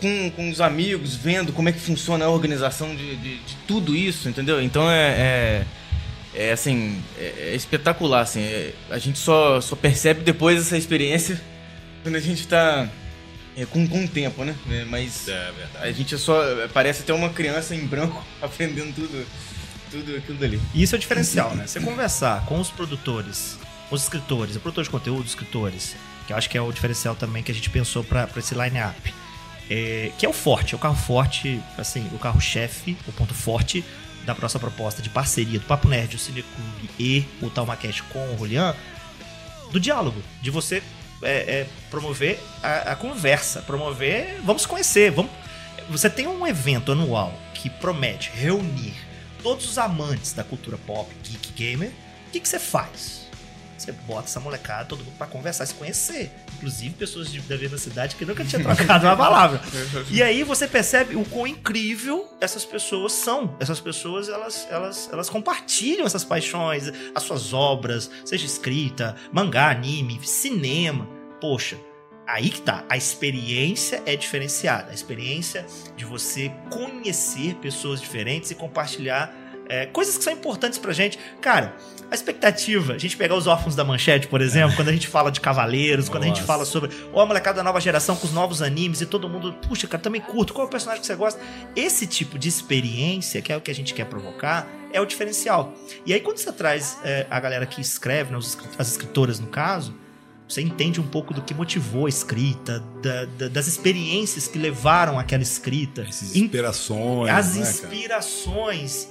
[0.00, 3.94] com, com os amigos, vendo como é que funciona a organização de, de, de tudo
[3.94, 4.60] isso, entendeu?
[4.62, 5.08] Então é.
[5.08, 5.64] é
[6.34, 11.40] é, assim, é, é espetacular, assim, é, a gente só, só percebe depois essa experiência
[12.02, 12.88] quando a gente tá
[13.56, 14.54] é, com, com o tempo, né?
[14.70, 16.40] É, mas É a gente só.
[16.72, 19.26] Parece até uma criança em branco aprendendo tudo,
[19.90, 20.60] tudo aquilo dali.
[20.72, 21.66] E isso é o diferencial, né?
[21.66, 23.58] Você conversar com os produtores,
[23.90, 27.16] os escritores, o produtor de conteúdo, os escritores, que eu acho que é o diferencial
[27.16, 29.12] também que a gente pensou pra esse line-up.
[29.72, 33.84] É, que é o forte, é o carro forte, assim, o carro-chefe, o ponto forte
[34.26, 38.38] da nossa proposta de parceria do Papo Nerd, o Cineclube e o Talmacast com o
[38.38, 38.74] Julian.
[39.70, 40.82] do diálogo, de você
[41.22, 45.30] é, é, promover a, a conversa, promover, vamos conhecer, vamos.
[45.88, 48.94] Você tem um evento anual que promete reunir
[49.42, 51.90] todos os amantes da cultura pop, geek, gamer.
[52.28, 53.26] O que, que você faz?
[53.76, 56.30] Você bota essa molecada, todo mundo pra conversar, se conhecer.
[56.60, 59.62] Inclusive pessoas de, da mesma cidade que nunca tinha trocado uma palavra.
[60.10, 63.56] E aí você percebe o quão incrível essas pessoas são.
[63.58, 70.20] Essas pessoas, elas, elas, elas compartilham essas paixões, as suas obras, seja escrita, mangá, anime,
[70.22, 71.08] cinema.
[71.40, 71.78] Poxa,
[72.26, 72.84] aí que tá.
[72.90, 74.90] A experiência é diferenciada.
[74.90, 75.64] A experiência
[75.96, 79.34] de você conhecer pessoas diferentes e compartilhar
[79.70, 81.18] é, coisas que são importantes pra gente.
[81.40, 81.74] Cara,
[82.10, 85.30] a expectativa, a gente pegar os órfãos da manchete, por exemplo, quando a gente fala
[85.30, 86.46] de cavaleiros, quando a gente Nossa.
[86.46, 89.52] fala sobre ó, a molecada da nova geração com os novos animes e todo mundo,
[89.68, 91.40] puxa, cara, também curto, qual é o personagem que você gosta?
[91.76, 95.72] Esse tipo de experiência, que é o que a gente quer provocar, é o diferencial.
[96.04, 98.38] E aí, quando você traz é, a galera que escreve, né,
[98.76, 99.94] as escritoras no caso,
[100.48, 105.16] você entende um pouco do que motivou a escrita, da- da- das experiências que levaram
[105.16, 106.02] àquela escrita.
[106.02, 107.30] Essas Em- inspirações.
[107.30, 109.08] as né, inspirações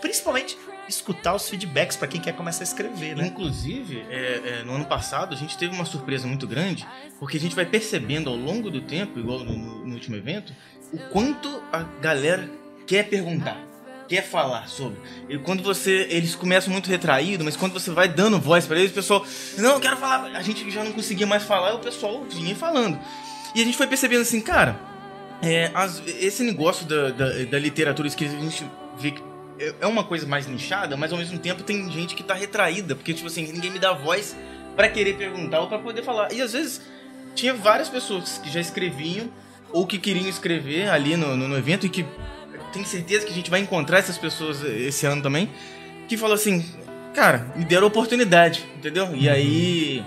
[0.00, 0.56] principalmente
[0.88, 3.26] escutar os feedbacks pra quem quer começar a escrever, né?
[3.26, 6.86] Inclusive, é, é, no ano passado, a gente teve uma surpresa muito grande,
[7.18, 10.52] porque a gente vai percebendo ao longo do tempo, igual no, no- último evento,
[10.92, 12.50] o quanto a galera
[12.86, 13.56] quer perguntar,
[14.08, 14.98] quer falar sobre.
[15.28, 16.08] E quando você.
[16.10, 19.24] Eles começam muito retraído, mas quando você vai dando voz pra eles, o pessoal.
[19.58, 20.24] Não, eu quero falar.
[20.36, 22.98] A gente já não conseguia mais falar, e o pessoal vinha falando.
[23.54, 24.76] E a gente foi percebendo assim, cara.
[25.42, 28.66] É, as- esse negócio da, da, da literatura escrita, a gente
[28.98, 29.22] vê que
[29.80, 33.12] é- uma coisa mais nichada, mas ao mesmo tempo tem gente que tá retraída, porque,
[33.12, 34.36] tipo assim, ninguém me dá voz
[34.74, 36.32] pra querer perguntar ou pra poder falar.
[36.32, 36.80] E às vezes
[37.34, 39.30] tinha várias pessoas que já escreviam
[39.72, 42.04] ou que queriam escrever ali no, no, no evento e que
[42.72, 45.50] tenho certeza que a gente vai encontrar essas pessoas esse ano também,
[46.08, 46.64] que falou assim,
[47.14, 49.14] cara, me deram oportunidade, entendeu?
[49.14, 50.04] E aí.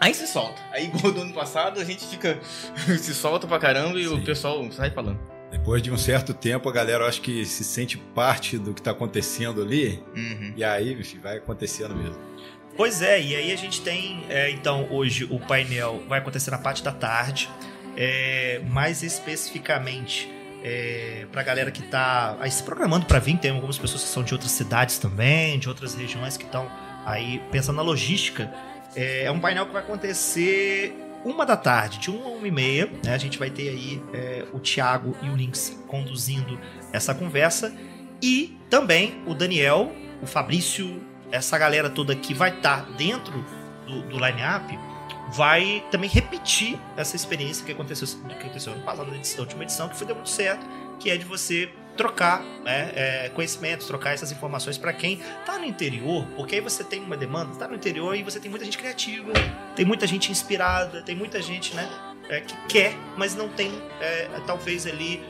[0.00, 0.60] Aí se solta.
[0.70, 2.38] Aí, igual do ano passado, a gente fica.
[2.98, 4.24] se solta pra caramba e o Sim.
[4.24, 5.18] pessoal sai falando.
[5.50, 8.82] Depois de um certo tempo, a galera eu acho que se sente parte do que
[8.82, 10.02] tá acontecendo ali.
[10.14, 10.52] Uhum.
[10.56, 12.18] E aí, bicho, vai acontecendo mesmo.
[12.76, 16.58] Pois é, e aí a gente tem, é, então, hoje o painel vai acontecer na
[16.58, 17.50] parte da tarde,
[17.96, 20.30] é, mais especificamente
[20.62, 24.22] é, pra galera que tá aí se programando pra vir, tem algumas pessoas que são
[24.22, 26.70] de outras cidades também, de outras regiões que estão
[27.04, 28.52] aí pensando na logística.
[28.94, 32.50] É, é um painel que vai acontecer uma da tarde, de uma a uma e
[32.50, 33.14] meia, né?
[33.14, 36.58] A gente vai ter aí é, o Thiago e o Lynx conduzindo
[36.92, 37.74] essa conversa
[38.22, 43.44] e também o Daniel, o Fabrício, essa galera toda que vai estar dentro
[43.86, 44.78] do, do line-up
[45.30, 49.96] vai também repetir essa experiência que aconteceu, que aconteceu ano passado, na última edição, que
[49.96, 50.64] foi deu muito certo,
[50.98, 55.66] que é de você trocar né, é, conhecimentos, trocar essas informações para quem tá no
[55.66, 58.78] interior, porque aí você tem uma demanda, tá no interior e você tem muita gente
[58.78, 59.32] criativa,
[59.74, 61.86] tem muita gente inspirada, tem muita gente né,
[62.28, 65.20] é, que quer, mas não tem é, talvez ali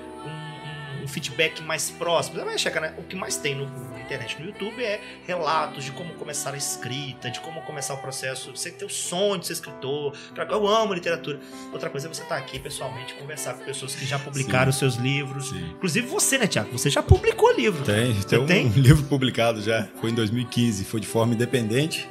[1.00, 2.36] um, um feedback mais próximo.
[2.36, 2.94] Você vai né?
[2.98, 3.66] O que mais tem no,
[4.08, 8.50] internet, no YouTube, é relatos de como começar a escrita, de como começar o processo,
[8.54, 10.14] você ter o sonho de ser escritor.
[10.50, 11.38] Eu amo literatura.
[11.72, 14.96] Outra coisa é você estar aqui pessoalmente, conversar com pessoas que já publicaram os seus
[14.96, 15.50] livros.
[15.50, 15.70] Sim.
[15.76, 16.70] Inclusive você, né, Tiago?
[16.72, 17.84] Você já publicou livro.
[17.84, 18.66] Tem, tem um, tem?
[18.66, 19.86] um livro publicado já.
[20.00, 22.08] Foi em 2015, foi de forma independente.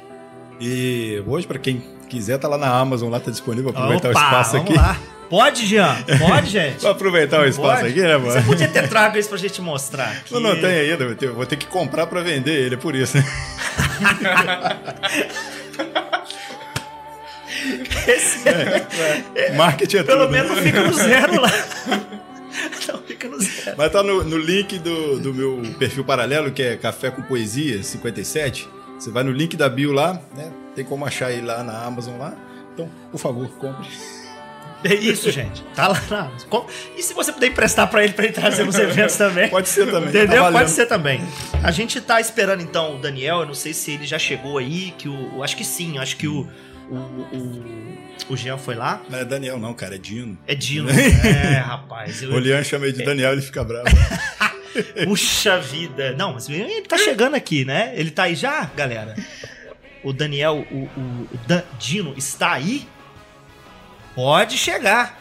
[0.60, 3.70] E hoje, para quem quiser, tá lá na Amazon, lá tá disponível.
[3.70, 4.74] Aproveitar Opa, o espaço aqui.
[4.74, 4.98] lá.
[5.28, 5.96] Pode, Jean?
[6.18, 6.80] Pode, gente?
[6.82, 7.88] Vou aproveitar o espaço Pode?
[7.92, 8.46] aqui, né, Você mano?
[8.46, 10.22] podia ter trago isso pra gente mostrar.
[10.30, 13.16] Eu não tenho ainda, eu vou ter que comprar pra vender ele, é por isso.
[18.06, 18.44] Esse
[19.56, 20.32] Marketing é Pelo tudo.
[20.32, 21.50] menos não fica no zero lá.
[22.88, 23.76] Não fica no zero.
[23.76, 27.82] Mas tá no, no link do, do meu perfil paralelo, que é Café com Poesia
[27.82, 28.68] 57.
[28.98, 30.50] Você vai no link da bio lá, né?
[30.74, 32.34] Tem como achar ele lá na Amazon lá.
[32.74, 33.86] Então, por favor, compre.
[34.84, 35.62] É isso, gente.
[35.74, 36.66] Tá lá na Amazon.
[36.96, 39.48] E se você puder emprestar pra ele pra ele trazer nos eventos também?
[39.48, 40.08] Pode ser também.
[40.08, 40.44] Entendeu?
[40.44, 40.52] tá.
[40.52, 41.20] Pode ser também.
[41.62, 44.94] A gente tá esperando então o Daniel, eu não sei se ele já chegou aí,
[44.96, 45.32] que o.
[45.34, 46.48] eu Acho que sim, acho que o.
[46.90, 47.62] O, o,
[48.30, 49.02] o Jean foi lá.
[49.10, 50.38] Não é Daniel, não, cara, é Dino.
[50.46, 50.88] É Dino.
[51.24, 52.22] É, rapaz.
[52.22, 53.84] Eu, O Lian chama de Daniel, ele fica bravo.
[55.04, 56.14] Puxa vida.
[56.16, 57.92] Não, mas ele tá chegando aqui, né?
[57.94, 59.14] Ele tá aí já, galera?
[60.04, 62.86] O Daniel, o, o, o Dan- Dino está aí?
[64.18, 65.16] Pode chegar.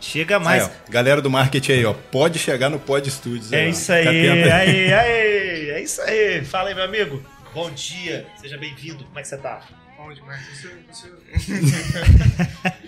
[0.00, 0.64] Chega mais.
[0.64, 3.52] Aí, ó, galera do marketing aí, ó, pode chegar no Pod Studios.
[3.52, 3.68] É ó.
[3.68, 4.08] isso aí,
[4.50, 4.50] aí,
[4.92, 6.44] aí, é isso aí.
[6.44, 7.24] Fala aí, meu amigo.
[7.54, 9.04] Bom dia, seja bem-vindo.
[9.04, 9.60] Como é que você tá?
[9.96, 10.40] Bom demais.
[10.48, 11.12] Você, você...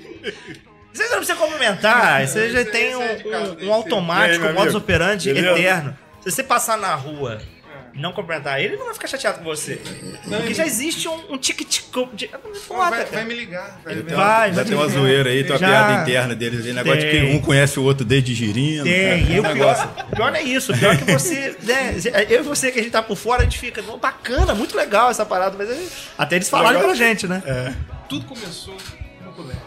[0.93, 5.33] Você não precisa complementar, você já tem um, é um- um automático, um modus operandi
[5.35, 5.59] Beleza?
[5.59, 5.99] eterno.
[6.21, 7.41] Se você passar na rua
[7.97, 9.77] não cumprimentar ele, ele não vai ficar chateado com você.
[9.77, 11.85] Porque ele- já existe um, um tique-tique.
[12.15, 13.11] de- Pô, Foda, vai, cara.
[13.13, 13.81] vai me ligar.
[13.85, 14.15] Vai, Tem vai.
[14.15, 15.67] Vai, vai tem uma ter- zoeira aí, tem uma Já.
[15.69, 16.67] piada interna deles.
[16.67, 18.83] aí, negócio de que um conhece o outro desde girino.
[18.85, 19.89] Tem, e o Negócio.
[19.89, 20.73] pior, o pior não é isso.
[20.73, 21.95] O pior é que você, né,
[22.29, 24.77] eu e você que a gente tá por fora, a gente fica, "Não, bacana, muito
[24.77, 27.43] legal essa parada, mas aí, até eles falaram pra gente, né?
[28.09, 28.77] Tudo começou
[29.25, 29.63] no colégio.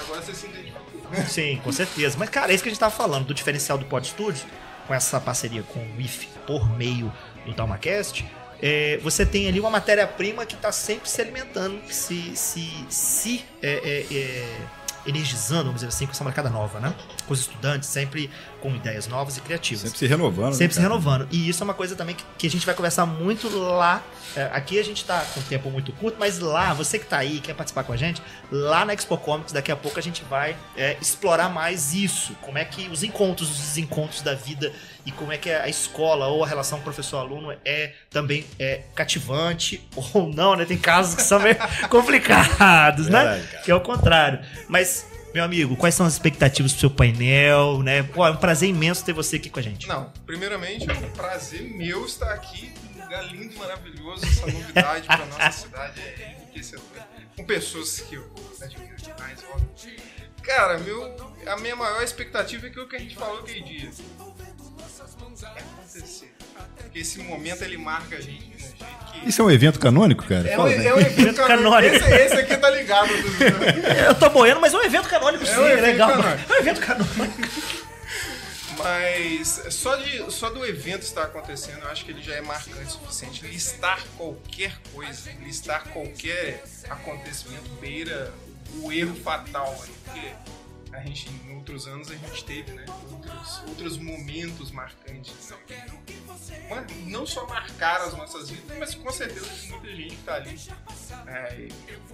[0.00, 0.78] Agora você se identificou.
[1.26, 2.16] Sim, com certeza.
[2.18, 4.44] Mas, cara, é isso que a gente tava falando, do diferencial do Pod Studios,
[4.88, 7.12] com essa parceria com o IF por meio
[7.44, 8.26] do TalmaCast.
[8.60, 13.68] É, você tem ali uma matéria-prima que está sempre se alimentando, se, se, se é,
[13.70, 14.60] é, é,
[15.06, 16.92] energizando, vamos dizer assim, com essa marcada nova, né?
[17.26, 18.28] Com os estudantes, sempre
[18.60, 19.82] com ideias novas e criativas.
[19.82, 20.52] Sempre se renovando.
[20.52, 21.28] Sempre né, se renovando.
[21.30, 24.02] E isso é uma coisa também que, que a gente vai conversar muito lá.
[24.36, 27.18] É, aqui a gente tá com um tempo muito curto, mas lá, você que tá
[27.18, 30.22] aí, quer participar com a gente, lá na Expo Comics, daqui a pouco a gente
[30.24, 32.34] vai é, explorar mais isso.
[32.42, 34.72] Como é que os encontros, os desencontros da vida
[35.06, 40.28] e como é que a escola ou a relação professor-aluno é também é, cativante ou
[40.28, 40.64] não, né?
[40.64, 41.56] Tem casos que são meio
[41.88, 43.24] complicados, né?
[43.24, 43.64] Verdade.
[43.64, 44.40] Que é o contrário.
[44.68, 45.06] Mas,
[45.38, 48.02] meu amigo, quais são as expectativas pro seu painel, né?
[48.02, 49.86] Pô, é um prazer imenso ter você aqui com a gente.
[49.86, 55.24] Não, primeiramente é um prazer meu estar aqui, um lugar lindo, maravilhoso, essa novidade para
[55.26, 57.08] nossa cidade é enriquecedora.
[57.36, 58.28] Com pessoas que eu
[58.60, 59.68] admiro demais, óbvio.
[60.42, 63.90] Cara, meu, a minha maior expectativa é aquilo que a gente falou aquele dia.
[65.54, 66.37] É acontecer.
[66.76, 69.28] Porque esse momento ele marca a gente um que.
[69.28, 70.48] Isso é um evento canônico, cara?
[70.48, 71.46] É um, Fala, é um evento canônico.
[71.46, 71.96] canônico.
[71.96, 73.08] Esse, esse aqui tá ligado.
[73.08, 73.44] Do...
[74.06, 76.10] Eu tô boiando, mas é um evento canônico sim, um é evento legal.
[76.10, 76.52] canônico.
[76.52, 77.78] É um evento canônico.
[78.78, 82.86] Mas só, de, só do evento estar acontecendo, eu acho que ele já é marcante
[82.86, 83.44] o suficiente.
[83.44, 88.32] Listar qualquer coisa, listar qualquer acontecimento beira
[88.80, 89.72] o erro fatal.
[89.72, 89.88] Né?
[90.04, 90.28] Porque
[90.92, 91.28] a gente,
[91.68, 92.84] outros anos, a gente teve né?
[93.12, 95.52] outros, outros momentos marcantes.
[95.68, 96.86] Né?
[97.06, 100.58] Não só marcaram as nossas vidas, mas com certeza tem muita gente que está ali.
[101.26, 101.68] É,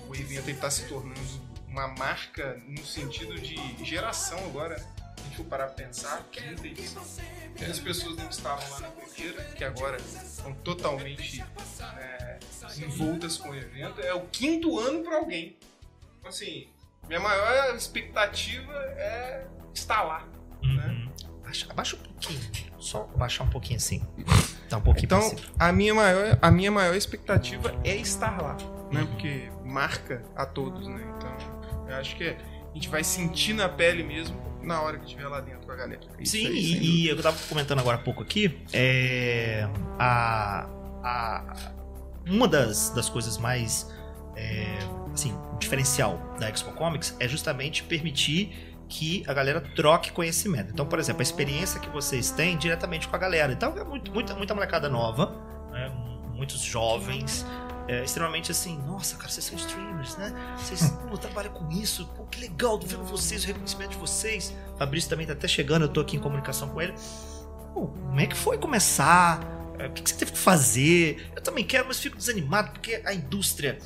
[0.08, 1.20] o evento está se tornando
[1.68, 4.76] uma marca no sentido de geração agora.
[4.76, 4.86] né?
[5.16, 7.02] A gente for parar pra pensar, quinta edição.
[7.70, 11.42] As pessoas não estavam lá na primeira, que agora estão totalmente
[11.96, 12.38] é,
[12.78, 14.00] envoltas com o evento.
[14.00, 15.56] É o quinto ano para alguém.
[16.18, 16.68] Então, Assim,
[17.08, 20.26] minha maior expectativa é estar lá.
[20.62, 21.08] Né?
[21.42, 22.40] Abaixa, abaixa um pouquinho.
[22.78, 24.06] Só baixar um pouquinho assim.
[24.68, 28.56] Tá um pouquinho Então, a minha, maior, a minha maior expectativa é estar lá,
[28.92, 29.06] né?
[29.10, 31.02] Porque marca a todos, né?
[31.16, 35.28] Então, eu acho que a gente vai sentir na pele mesmo na hora que estiver
[35.28, 36.00] lá dentro com a galera.
[36.18, 40.66] Isso Sim, aí, e, e eu tava comentando agora há pouco aqui, é, a,
[41.02, 41.56] a,
[42.26, 43.90] uma das, das coisas mais,
[44.34, 44.78] é,
[45.14, 50.70] assim, o diferencial da Expo Comics é justamente permitir que a galera troque conhecimento.
[50.72, 53.52] Então, por exemplo, a experiência que vocês têm diretamente com a galera.
[53.52, 55.32] Então, é muito, muita, muita molecada nova,
[55.70, 55.90] né,
[56.34, 57.46] muitos jovens,
[57.86, 60.32] é, extremamente assim, nossa, cara, vocês são streamers, né?
[60.56, 64.54] Vocês pô, trabalham com isso, pô, que legal, tô vendo vocês, o reconhecimento de vocês.
[64.78, 66.94] Fabrício também tá até chegando, eu tô aqui em comunicação com ele.
[67.74, 69.40] Pô, como é que foi começar?
[69.78, 71.30] É, O que que você teve que fazer?
[71.36, 73.78] Eu também quero, mas fico desanimado porque a indústria,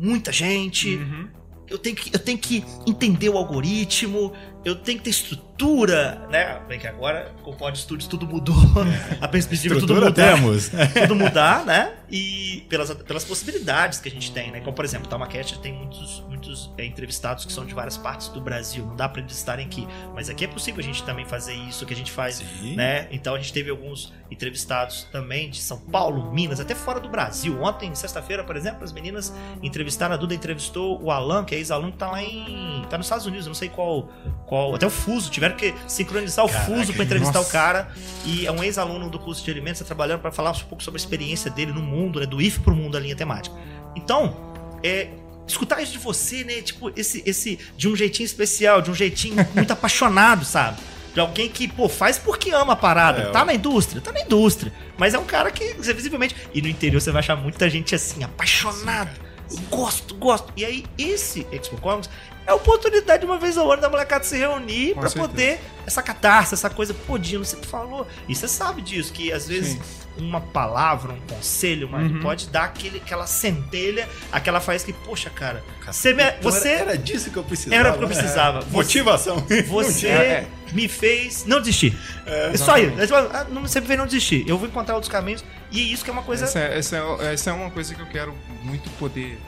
[0.00, 1.28] muita gente, Uhum.
[1.68, 4.32] eu tenho que, eu tenho que entender o algoritmo,
[4.64, 6.60] eu tenho que ter estrutura, né?
[6.68, 8.54] Bem que agora com o Pod Studios tudo mudou.
[9.20, 10.12] A perspectiva é tudo mudar.
[10.12, 10.70] temos.
[10.94, 11.94] Tudo mudar, né?
[12.10, 14.60] E pelas, pelas possibilidades que a gente tem, né?
[14.60, 18.28] Como, por exemplo, o Tamacast tem muitos, muitos é, entrevistados que são de várias partes
[18.28, 18.84] do Brasil.
[18.86, 19.86] Não dá pra eles estarem aqui.
[20.14, 22.76] Mas aqui é possível a gente também fazer isso que a gente faz, Sim.
[22.76, 23.08] né?
[23.10, 27.60] Então a gente teve alguns entrevistados também de São Paulo, Minas, até fora do Brasil.
[27.62, 31.92] Ontem, sexta-feira, por exemplo, as meninas entrevistaram, a Duda entrevistou o Alan, que é ex-aluno
[31.92, 32.84] que tá lá em.
[32.88, 34.08] tá nos Estados Unidos, eu não sei qual.
[34.46, 37.48] qual até o fuso, tiveram que sincronizar o Caraca, fuso pra entrevistar nossa.
[37.48, 37.92] o cara.
[38.24, 40.98] E é um ex-aluno do curso de alimentos, tá trabalhando para falar um pouco sobre
[40.98, 42.26] a experiência dele no mundo, né?
[42.26, 43.54] Do IF pro mundo, a linha temática.
[43.96, 44.36] Então,
[44.82, 45.08] é.
[45.46, 46.60] Escutar isso de você, né?
[46.60, 47.58] Tipo, esse, esse.
[47.74, 50.78] De um jeitinho especial, de um jeitinho muito apaixonado, sabe?
[51.14, 53.22] De alguém que, pô, faz porque ama a parada.
[53.22, 54.72] É, tá na indústria, tá na indústria.
[54.98, 56.36] Mas é um cara que, você, visivelmente.
[56.52, 59.10] E no interior você vai achar muita gente assim, apaixonado.
[59.50, 60.52] Eu gosto, gosto.
[60.56, 62.10] E aí, esse Expo Comics
[62.48, 65.28] é a oportunidade, uma vez ao ano, da molecada se reunir Com pra certeza.
[65.28, 66.94] poder essa catarse, essa coisa.
[66.94, 68.06] Pô, Dino, você falou.
[68.26, 70.24] E você sabe disso, que às vezes Sim.
[70.24, 72.20] uma palavra, um conselho, uma, Uhum.
[72.20, 76.80] pode dar aquele, aquela centelha, aquela faz que, poxa, cara, você, me, Então você era,
[76.92, 77.74] era disso que eu precisava.
[77.80, 78.14] era o que eu né?
[78.14, 78.60] precisava.
[78.62, 79.36] Você- Motivação.
[79.68, 80.46] você É.
[80.72, 81.96] me fez não desistir.
[82.26, 83.14] É, só isso.
[83.14, 84.44] Ah, Não, você me fez não desistir.
[84.48, 85.44] Eu vou encontrar outros caminhos.
[85.70, 86.44] E é isso que é uma coisa.
[86.46, 89.38] Essa, é- essa, é, essa é uma coisa que eu quero muito poder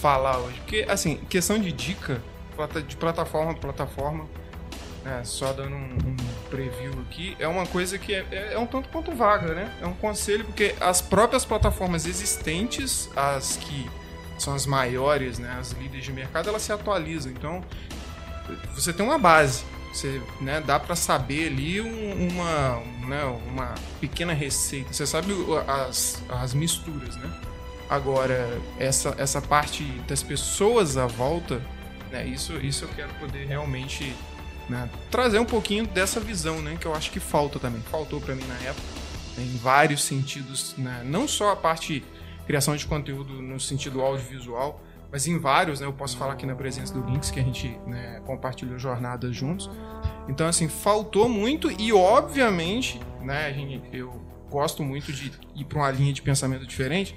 [0.00, 0.56] falar hoje.
[0.58, 2.22] Porque, assim, questão de dica,
[2.66, 4.26] de plataforma a plataforma,
[5.04, 6.16] né, só dando um, um
[6.50, 9.72] preview aqui, é uma coisa que é, é- é um tanto quanto vaga, né?
[9.80, 13.88] É um conselho, porque as próprias plataformas existentes, as que
[14.38, 17.30] são as maiores, né, as líderes de mercado, elas se atualizam.
[17.32, 17.62] Então,
[18.74, 19.64] você tem uma base.
[19.92, 24.92] Você, né, dá para saber ali um- uma, né, uma pequena receita.
[24.92, 25.32] Você sabe
[25.66, 27.30] as, as misturas, né?
[27.88, 28.46] Agora,
[28.78, 31.60] essa, essa parte das pessoas à volta,
[32.10, 34.14] né, isso, isso eu quero poder realmente
[34.68, 37.80] né, trazer um pouquinho dessa visão, né, que eu acho que falta também.
[37.82, 38.86] Faltou para mim na época,
[39.36, 42.04] né, em vários sentidos, né, não só a parte
[42.46, 46.54] criação de conteúdo no sentido audiovisual, mas em vários, né, eu posso falar aqui na
[46.54, 49.70] presença do Links, que a gente né, compartilhou jornadas juntos.
[50.28, 55.78] Então, assim, faltou muito e, obviamente, né, a gente, eu gosto muito de ir para
[55.78, 57.14] uma linha de pensamento diferente,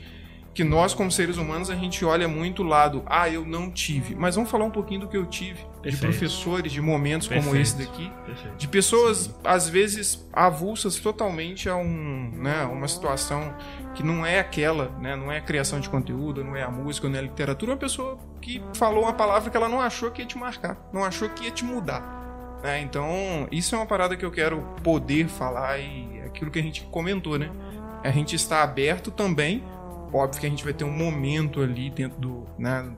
[0.53, 4.15] que nós, como seres humanos, a gente olha muito o lado, ah, eu não tive.
[4.15, 6.01] Mas vamos falar um pouquinho do que eu tive, de Perfeito.
[6.01, 7.61] professores, de momentos como Perfeito.
[7.61, 8.57] esse daqui, Perfeito.
[8.57, 13.53] de pessoas, às vezes, avulsas totalmente a um, né, uma situação
[13.95, 17.07] que não é aquela, né, não é a criação de conteúdo, não é a música,
[17.07, 20.21] não é a literatura, uma pessoa que falou uma palavra que ela não achou que
[20.21, 22.59] ia te marcar, não achou que ia te mudar.
[22.61, 22.81] né?
[22.81, 26.61] Então, isso é uma parada que eu quero poder falar e é aquilo que a
[26.61, 27.49] gente comentou, né?
[28.03, 29.63] A gente está aberto também.
[30.13, 32.91] Óbvio que a gente vai ter um momento ali dentro do, né,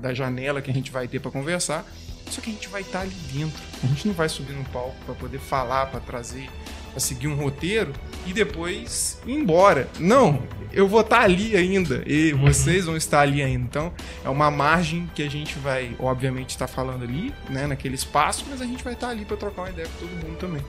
[0.00, 1.84] da janela que a gente vai ter para conversar.
[2.30, 3.60] Só que a gente vai estar ali dentro.
[3.82, 6.48] A gente não vai subir no palco para poder falar, para trazer,
[6.90, 7.92] para seguir um roteiro
[8.26, 9.88] e depois ir embora.
[9.98, 13.64] Não, eu vou estar ali ainda e vocês vão estar ali ainda.
[13.64, 13.92] Então,
[14.24, 18.62] é uma margem que a gente vai, obviamente, estar falando ali, né, naquele espaço, mas
[18.62, 20.62] a gente vai estar ali para trocar uma ideia com todo mundo também.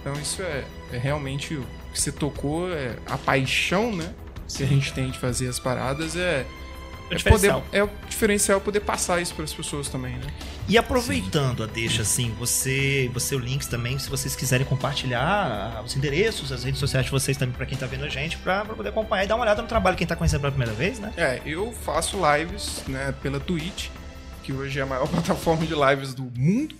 [0.00, 4.12] Então, isso é, é realmente o que você tocou, é a paixão, né,
[4.54, 6.46] que a gente tem de fazer as paradas é
[7.08, 7.64] É é, poder, diferencial.
[7.72, 10.26] é o diferencial poder passar isso para as pessoas também, né?
[10.68, 15.94] E aproveitando a deixa, assim, você, você o links também, se vocês quiserem compartilhar os
[15.96, 18.74] endereços, as redes sociais de vocês também, pra quem tá vendo a gente, pra, pra
[18.74, 21.12] poder acompanhar e dar uma olhada no trabalho, quem tá conhecendo pela primeira vez, né?
[21.16, 23.88] É, eu faço lives né, pela Twitch,
[24.42, 26.74] que hoje é a maior plataforma de lives do mundo.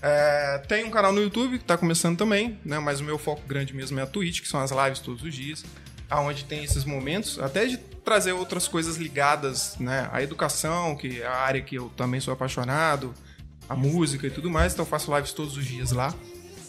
[0.00, 2.78] É, tem um canal no YouTube que tá começando também, né?
[2.78, 5.34] Mas o meu foco grande mesmo é a Twitch, que são as lives todos os
[5.34, 5.62] dias,
[6.12, 10.08] aonde tem esses momentos, até de trazer outras coisas ligadas, né?
[10.12, 13.14] À educação, que é a área que eu também sou apaixonado,
[13.68, 14.72] a música e tudo mais.
[14.72, 16.12] Então eu faço lives todos os dias lá.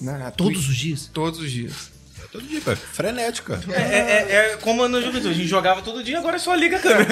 [0.02, 0.70] Né, Todos Twitch.
[0.70, 1.10] os dias?
[1.14, 1.92] Todos os dias.
[2.32, 2.76] Todo dia, pô.
[2.76, 3.62] frenético, cara.
[3.80, 6.80] É, é- é como no Juventude, a gente jogava todo dia, agora só liga a
[6.80, 7.06] câmera.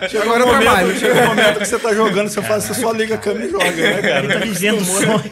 [0.08, 3.16] Chega um momento, chega um momento que você tá jogando, você faz, você só liga
[3.16, 4.24] a câmera e joga, né, cara?
[4.24, 5.30] Ele tá vivendo o sonho.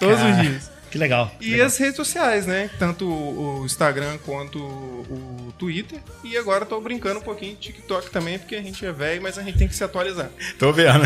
[0.00, 0.71] Todos Cara, os dias.
[0.92, 1.34] Que legal.
[1.40, 1.66] E legal.
[1.66, 2.70] as redes sociais, né?
[2.78, 5.98] Tanto o o Instagram quanto o Twitter.
[6.24, 9.38] E agora tô brincando um pouquinho de TikTok também, porque a gente é velho, mas
[9.38, 10.30] a gente tem que se atualizar.
[10.58, 11.04] Tô vendo.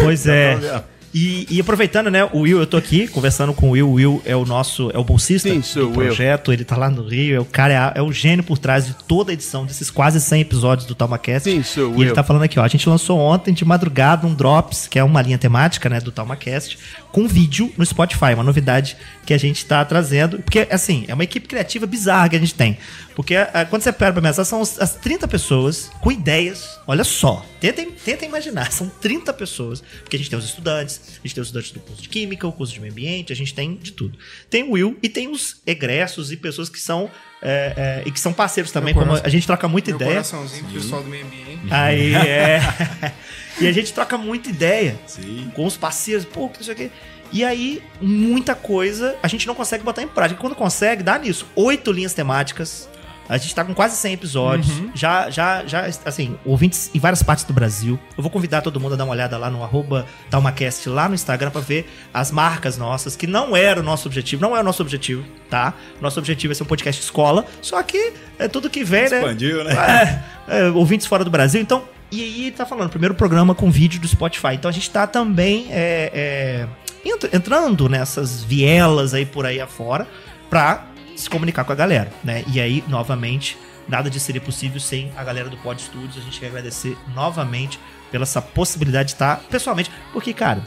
[0.00, 0.84] Pois é.
[1.14, 3.88] E, e aproveitando, né, o Will, eu tô aqui conversando com o Will.
[3.88, 6.52] O Will é o nosso, é o bolsista Sim, do projeto.
[6.52, 7.36] Ele tá lá no Rio.
[7.36, 9.90] É o cara, é, a- é o gênio por trás de toda a edição desses
[9.90, 11.48] quase 100 episódios do TalmaCast.
[11.48, 12.14] Sim, sou E ele eu.
[12.14, 12.64] tá falando aqui, ó.
[12.64, 16.10] A gente lançou ontem de madrugada um Drops, que é uma linha temática, né, do
[16.10, 16.78] TalmaCast,
[17.12, 18.34] com vídeo no Spotify.
[18.34, 20.40] Uma novidade que a gente tá trazendo.
[20.40, 22.76] Porque, assim, é uma equipe criativa bizarra que a gente tem.
[23.14, 26.76] Porque ah, quando você pega pra pensar, são as as 30 pessoas com ideias.
[26.84, 29.80] Olha só, tentem, tentem imaginar, são 30 pessoas.
[30.02, 32.46] Porque a gente tem os estudantes, a gente tem os estudantes do curso de Química,
[32.46, 34.18] o curso de Meio Ambiente, a gente tem de tudo.
[34.50, 37.10] Tem o Will e tem os egressos e pessoas que são.
[37.42, 39.96] é, é, e que são parceiros também, Meu como coração- a gente troca muita Meu
[39.96, 40.10] ideia.
[40.12, 41.60] coraçãozinho pro pessoal do meio ambiente.
[41.70, 42.60] Aí é.
[43.60, 45.50] e a gente troca muita ideia Sim.
[45.54, 46.90] com os parceiros, pô, que não sei o quê.
[47.32, 50.40] E aí, muita coisa a gente não consegue botar em prática.
[50.40, 51.46] Quando consegue, dá nisso.
[51.56, 52.88] Oito linhas temáticas.
[53.28, 54.70] A gente tá com quase 100 episódios.
[54.94, 57.98] Já, já, já, assim, ouvintes em várias partes do Brasil.
[58.16, 61.14] Eu vou convidar todo mundo a dar uma olhada lá no arroba TalmaCast lá no
[61.14, 64.62] Instagram pra ver as marcas nossas, que não era o nosso objetivo, não é o
[64.62, 65.72] nosso objetivo, tá?
[66.00, 69.18] Nosso objetivo é ser um podcast escola, só que é tudo que vem, né?
[69.20, 70.22] Expandiu, né?
[70.46, 71.60] É, é, ouvintes fora do Brasil.
[71.60, 74.54] Então, e aí tá falando, primeiro programa com vídeo do Spotify.
[74.54, 76.66] Então a gente tá também é,
[77.04, 80.06] é, ent- entrando nessas vielas aí por aí afora
[80.50, 80.84] pra
[81.24, 82.44] se comunicar com a galera, né?
[82.46, 83.58] E aí, novamente,
[83.88, 86.18] nada disso seria possível sem a galera do Pod Studios.
[86.18, 87.78] A gente quer agradecer novamente
[88.10, 89.90] pela essa possibilidade de estar pessoalmente.
[90.12, 90.62] Porque, cara,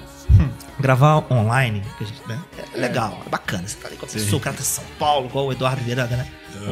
[0.79, 2.39] gravar online gente, né,
[2.73, 3.67] é legal, é bacana.
[3.67, 5.81] Você tá ali com a pessoa, o cara tá em São Paulo, igual o Eduardo
[5.83, 6.27] Miranda, né?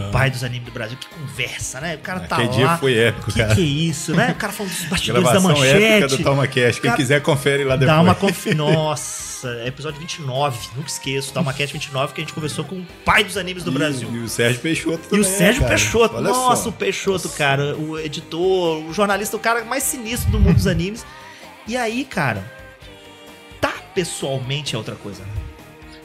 [0.07, 1.95] O pai dos animes do Brasil, que conversa, né?
[1.95, 2.55] O cara tá Aquele lá.
[2.55, 3.53] dia foi épico, que, cara.
[3.55, 4.31] que é isso, né?
[4.31, 6.17] O cara falando dos bastidores da Gravação épica manchete.
[6.17, 6.81] do TalmaCast.
[6.81, 7.95] Quem Cara, quiser, confere lá depois.
[7.95, 8.45] Dá uma conf...
[8.55, 11.31] Nossa, episódio 29, nunca esqueço.
[11.33, 14.09] TalmaCast 29, que a gente conversou com o pai dos animes do E- Brasil.
[14.11, 15.75] E o Sérgio Peixoto E também, o Sérgio cara.
[15.75, 16.69] Peixoto, Olha nossa, só.
[16.69, 21.05] o Peixoto, cara, o editor, o jornalista, o cara mais sinistro do mundo dos animes.
[21.67, 22.43] E aí, cara,
[23.95, 25.23] pessoalmente é outra coisa.
[25.23, 25.29] né?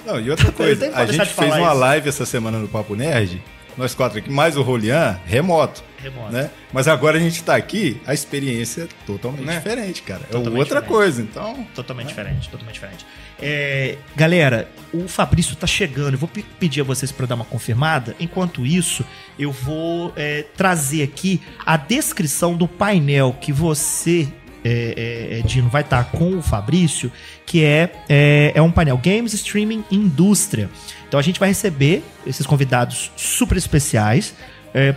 [0.07, 1.79] Não, e outra Eu coisa, tenho que a gente de fez uma isso.
[1.81, 3.43] live essa semana no Papo Nerd,
[3.77, 5.85] nós quatro aqui, mais o Rolian, remoto.
[6.03, 6.33] Remoto.
[6.33, 6.51] Né?
[6.73, 9.57] Mas agora a gente tá aqui, a experiência é totalmente Né?
[9.59, 10.23] diferente, cara.
[10.23, 10.89] É Totalmente outra diferente.
[10.89, 11.67] coisa, então.
[11.75, 13.05] Totalmente diferente, totalmente diferente.
[13.39, 16.15] É, galera, o Fabrício tá chegando.
[16.15, 18.17] Eu vou pe- pedir a vocês para dar uma confirmada.
[18.19, 19.05] Enquanto isso,
[19.39, 24.27] eu vou é, trazer aqui a descrição do painel que você,
[24.65, 27.11] é, é, é, Dino, vai estar com o Fabrício,
[27.47, 30.69] que é, é, é um painel Games Streaming Indústria.
[31.09, 34.35] Então a gente vai receber esses convidados super especiais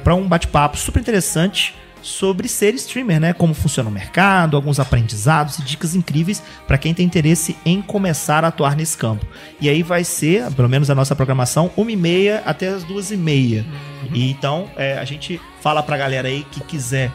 [0.03, 3.33] para um bate-papo super interessante sobre ser streamer, né?
[3.33, 8.43] Como funciona o mercado, alguns aprendizados e dicas incríveis para quem tem interesse em começar
[8.43, 9.25] a atuar nesse campo.
[9.59, 13.65] E aí vai ser, pelo menos a nossa programação, 1h30 até as 2h30.
[14.13, 17.09] E então é, a gente fala pra galera aí que quiser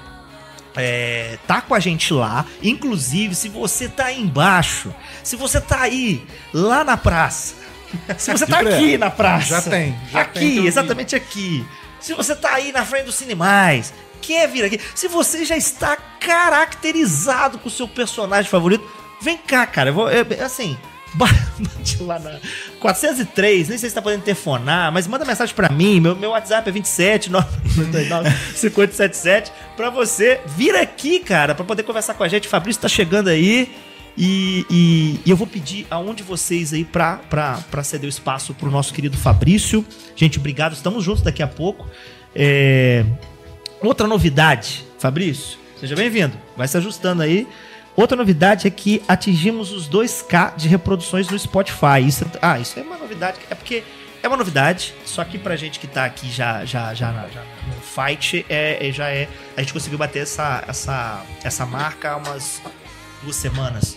[0.79, 2.47] é, tá com a gente lá.
[2.63, 6.25] Inclusive, se você tá aí embaixo, se você tá aí
[6.55, 7.55] lá na praça,
[8.17, 11.67] se você tá Aqui, na praça, Já tem, já aqui, tem exatamente aqui.
[12.01, 15.97] Se você tá aí na frente do Cinemais, quer vir aqui, se você já está
[16.21, 18.85] caracterizado com o seu personagem favorito,
[19.21, 19.91] vem cá, cara.
[19.91, 20.79] Eu vou, eu- assim,
[21.15, 22.39] bate lá na
[22.81, 26.01] 403, nem sei se tá podendo telefonar, mas manda mensagem pra mim.
[26.01, 32.15] Meu, meu WhatsApp é 27 999 5077 pra você vir aqui, cara, pra poder conversar
[32.15, 32.47] com a gente.
[32.47, 33.71] O Fabrício tá chegando aí.
[34.21, 38.09] E, e- e eu vou pedir a um de vocês aí pra, pra ceder o
[38.11, 39.87] espaço pro nosso querido Fabrício.
[40.17, 40.73] Gente, obrigado.
[40.73, 41.89] Estamos juntos daqui a pouco.
[42.35, 43.05] É,
[43.81, 46.37] Outra novidade, Fabrício, seja bem-vindo.
[46.57, 47.47] Vai se ajustando aí.
[47.99, 52.01] Outra novidade é que atingimos os 2K de reproduções no Spotify.
[52.07, 53.39] Isso, ah, isso é uma novidade.
[53.51, 53.83] É porque
[54.23, 57.75] é uma novidade, só que pra gente que tá aqui já, já, já, já no
[57.83, 59.29] fight, é, é- já é.
[59.57, 62.63] A gente conseguiu bater essa, essa, essa marca há umas
[63.21, 63.97] duas semanas.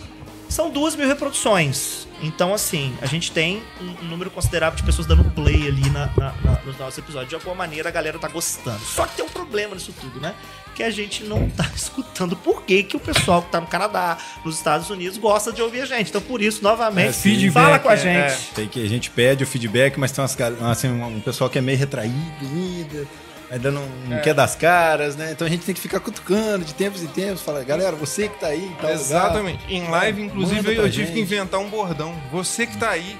[0.52, 2.06] São duas mil reproduções.
[2.22, 6.06] Então, assim, a gente tem um, um número considerável de pessoas dando play ali na,
[6.16, 7.30] na- na- nos nossos episódios.
[7.30, 8.78] De alguma maneira, a galera tá gostando.
[8.84, 10.34] Só que tem um problema nisso tudo, né?
[10.74, 14.18] Que a gente não tá escutando por que, que o pessoal que tá no Canadá,
[14.44, 16.10] nos Estados Unidos, gosta de ouvir a gente.
[16.10, 18.32] Então, por isso, novamente, É, feedback, fala com a é, gente.
[18.32, 18.38] é.
[18.54, 20.36] Tem que, a gente pede o feedback, mas tem umas,
[20.70, 23.08] assim, um, um pessoal que é meio retraído ainda,
[23.52, 25.30] ainda não, não quer das caras, né?
[25.32, 28.40] Então a gente tem que ficar cutucando de tempos em tempos, fala, galera, você que
[28.40, 29.60] tá aí, em tal lugar, Exatamente.
[29.68, 32.14] Em live, inclusive, Manda eu, eu tive que inventar um bordão.
[32.32, 33.16] Você que tá aí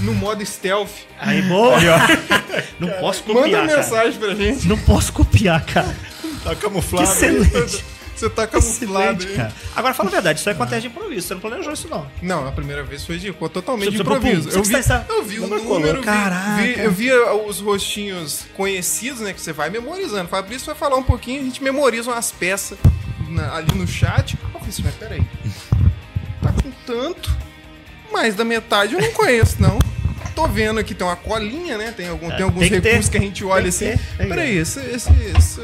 [0.00, 1.76] no modo stealth, Aí, boa.
[2.80, 3.76] Não posso manda copiar, cara.
[3.78, 4.66] mensagem pra gente.
[4.66, 5.94] Não posso copiar, cara.
[6.42, 7.04] tá Que camuflado.
[7.08, 7.84] excelente.
[8.20, 9.34] Você tá camuflado aí.
[9.34, 9.52] cara.
[9.74, 11.26] Agora, fala a verdade, isso é acontece de improviso.
[11.26, 12.06] Você não planejou isso, não.
[12.20, 14.50] Não, a primeira vez foi de totalmente de improviso.
[14.50, 14.72] Eu vi,
[15.08, 16.62] eu vi o número, vi, Caraca.
[16.62, 20.28] vi- eu via os rostinhos conhecidos, né, que você vai memorizando.
[20.28, 22.76] Fabrício vai falar um pouquinho, a gente memoriza umas peças
[23.28, 24.36] na- ali no chat.
[24.52, 25.22] Falei assim, mas peraí,
[26.42, 27.30] tá com tanto,
[28.12, 29.78] mais da metade eu não conheço, não.
[30.34, 32.88] Tô vendo aqui, tem uma colinha, né, tem, algum, tem alguns tem que ter.
[32.90, 34.02] recursos que a gente olha Tem assim.
[34.16, 35.60] tem que Peraí, esse, esse, esse,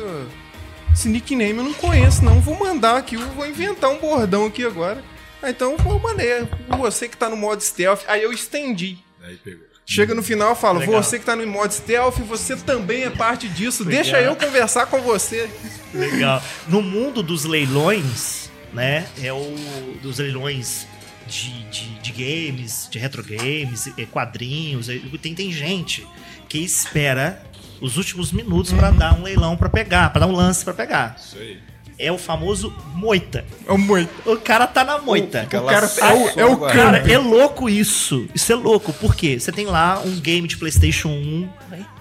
[0.97, 2.41] esse nickname eu não conheço, não.
[2.41, 5.05] Vou mandar aqui, eu vou inventar um bordão aqui agora.
[5.43, 6.49] Ah, Então, pô, maneiro.
[6.79, 8.99] Você que tá no modo stealth, aí eu estendi.
[9.23, 9.67] Aí pegou.
[9.85, 11.01] Chega no final eu falo, Legal.
[11.03, 13.85] você que tá no modo stealth, você também é parte disso.
[13.85, 15.49] Deixa eu conversar com você.
[15.95, 16.43] Legal.
[16.67, 19.07] No mundo dos leilões, né?
[19.23, 19.55] É o
[20.03, 20.87] dos leilões
[21.29, 24.89] de, de, de games, de retro games, quadrinhos.
[25.21, 26.07] Tem, tem gente
[26.49, 27.41] que espera
[27.81, 31.17] os últimos minutos pra dar um leilão pra pegar, pra dar um lance pra pegar.
[31.19, 31.59] Isso aí.
[31.99, 33.43] É o famoso moita.
[33.67, 34.11] É o muito.
[34.31, 35.49] O cara tá na moita.
[35.51, 36.75] O lá cara é o- é o agora.
[36.75, 38.29] Cara, é louco isso.
[38.35, 38.93] Isso é louco.
[38.93, 39.41] Por quê?
[39.41, 41.49] Você tem lá um game de PlayStation 1,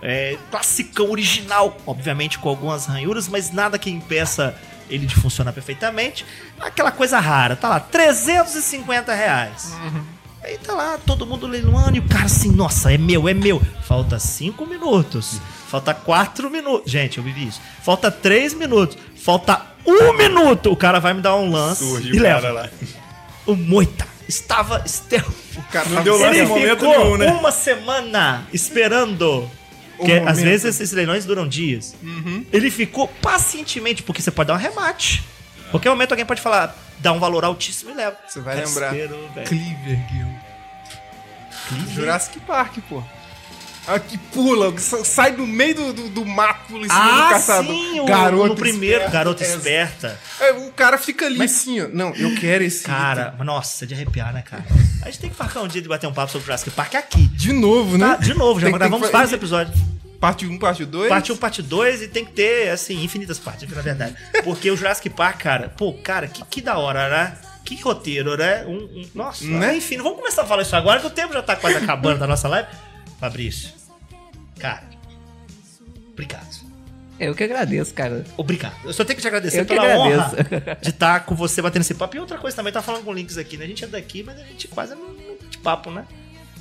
[0.01, 4.53] é, classicão original, obviamente com algumas ranhuras, mas nada que impeça
[4.89, 6.25] ele de funcionar perfeitamente.
[6.59, 9.73] Aquela coisa rara, tá lá, 350 reais.
[10.43, 13.61] Aí tá lá, todo mundo leiloando e o cara assim, nossa, é meu, é meu.
[13.81, 15.39] Falta 5 minutos.
[15.75, 16.89] Falta 4 minutos.
[16.89, 17.59] Gente, eu vivi isso.
[17.83, 18.97] Falta 3 minutos.
[19.15, 20.71] Falta 1 minuto.
[20.71, 22.49] O cara vai me dar um lance Surge e o leva.
[22.51, 22.69] lá.
[23.45, 25.27] O Moita estava stealth.
[25.57, 27.27] O cara Não deu lance em momento ficou nenhum, né?
[27.31, 29.49] uma semana esperando.
[29.97, 31.93] Porque Um às vezes esses leilões duram dias.
[32.01, 32.45] Uhum.
[32.53, 35.23] Ele ficou pacientemente, porque você pode dar um remate.
[35.71, 38.17] Qualquer momento alguém pode falar, dá um valor altíssimo e leva.
[38.27, 38.95] Você vai lembrar.
[38.95, 39.29] esperou.
[39.45, 40.35] Cleaver Guild.
[41.93, 43.03] Jurassic Park, pô.
[43.87, 47.09] Ah, que pula, sa- sai do meio do, do, do mato pula em cima do
[47.21, 47.71] Ah, caçador.
[47.75, 49.11] sim, o, Garoto no primeiro, esperto.
[49.13, 50.19] garoto É, esperta.
[50.39, 51.87] é, o cara fica ali assim, ó.
[51.93, 52.83] Não, eu quero esse.
[52.83, 54.65] Cara, nossa, é de arrepiar, né, cara?
[55.03, 57.21] A gente tem que marcar um dia de bater um papo sobre Jurassic Park aqui.
[57.25, 57.37] item.
[57.37, 58.07] De novo, né?
[58.09, 59.77] Tá, de novo, já gravamos vários episódios.
[60.19, 61.07] Parte 1, parte 2.
[61.09, 64.15] Parte 1, parte 2 e tem que ter, assim, infinitas partes, na verdade.
[64.43, 67.33] Porque o Jurassic Park, cara, pô, cara, que, que da hora, né?
[67.63, 68.63] Que roteiro, né?
[68.65, 69.77] Um, um- nossa, Né?
[69.77, 72.17] enfim, não vamos começar a falar isso agora, que o tempo já tá quase acabando
[72.19, 72.67] da nossa live.
[73.25, 73.73] Fabrício,
[74.59, 74.83] cara,
[76.11, 76.65] obrigado.
[77.19, 78.23] Eu que agradeço, cara.
[78.37, 78.75] Obrigado.
[78.83, 80.79] Eu só tenho que te agradecer Eu que pela honra agradeço.
[80.81, 82.15] de estar com você batendo esse papo.
[82.17, 83.65] E outra coisa também, tá falando com links aqui, né?
[83.65, 85.15] A gente é daqui, mas a gente quase não
[85.49, 86.05] de papo, né?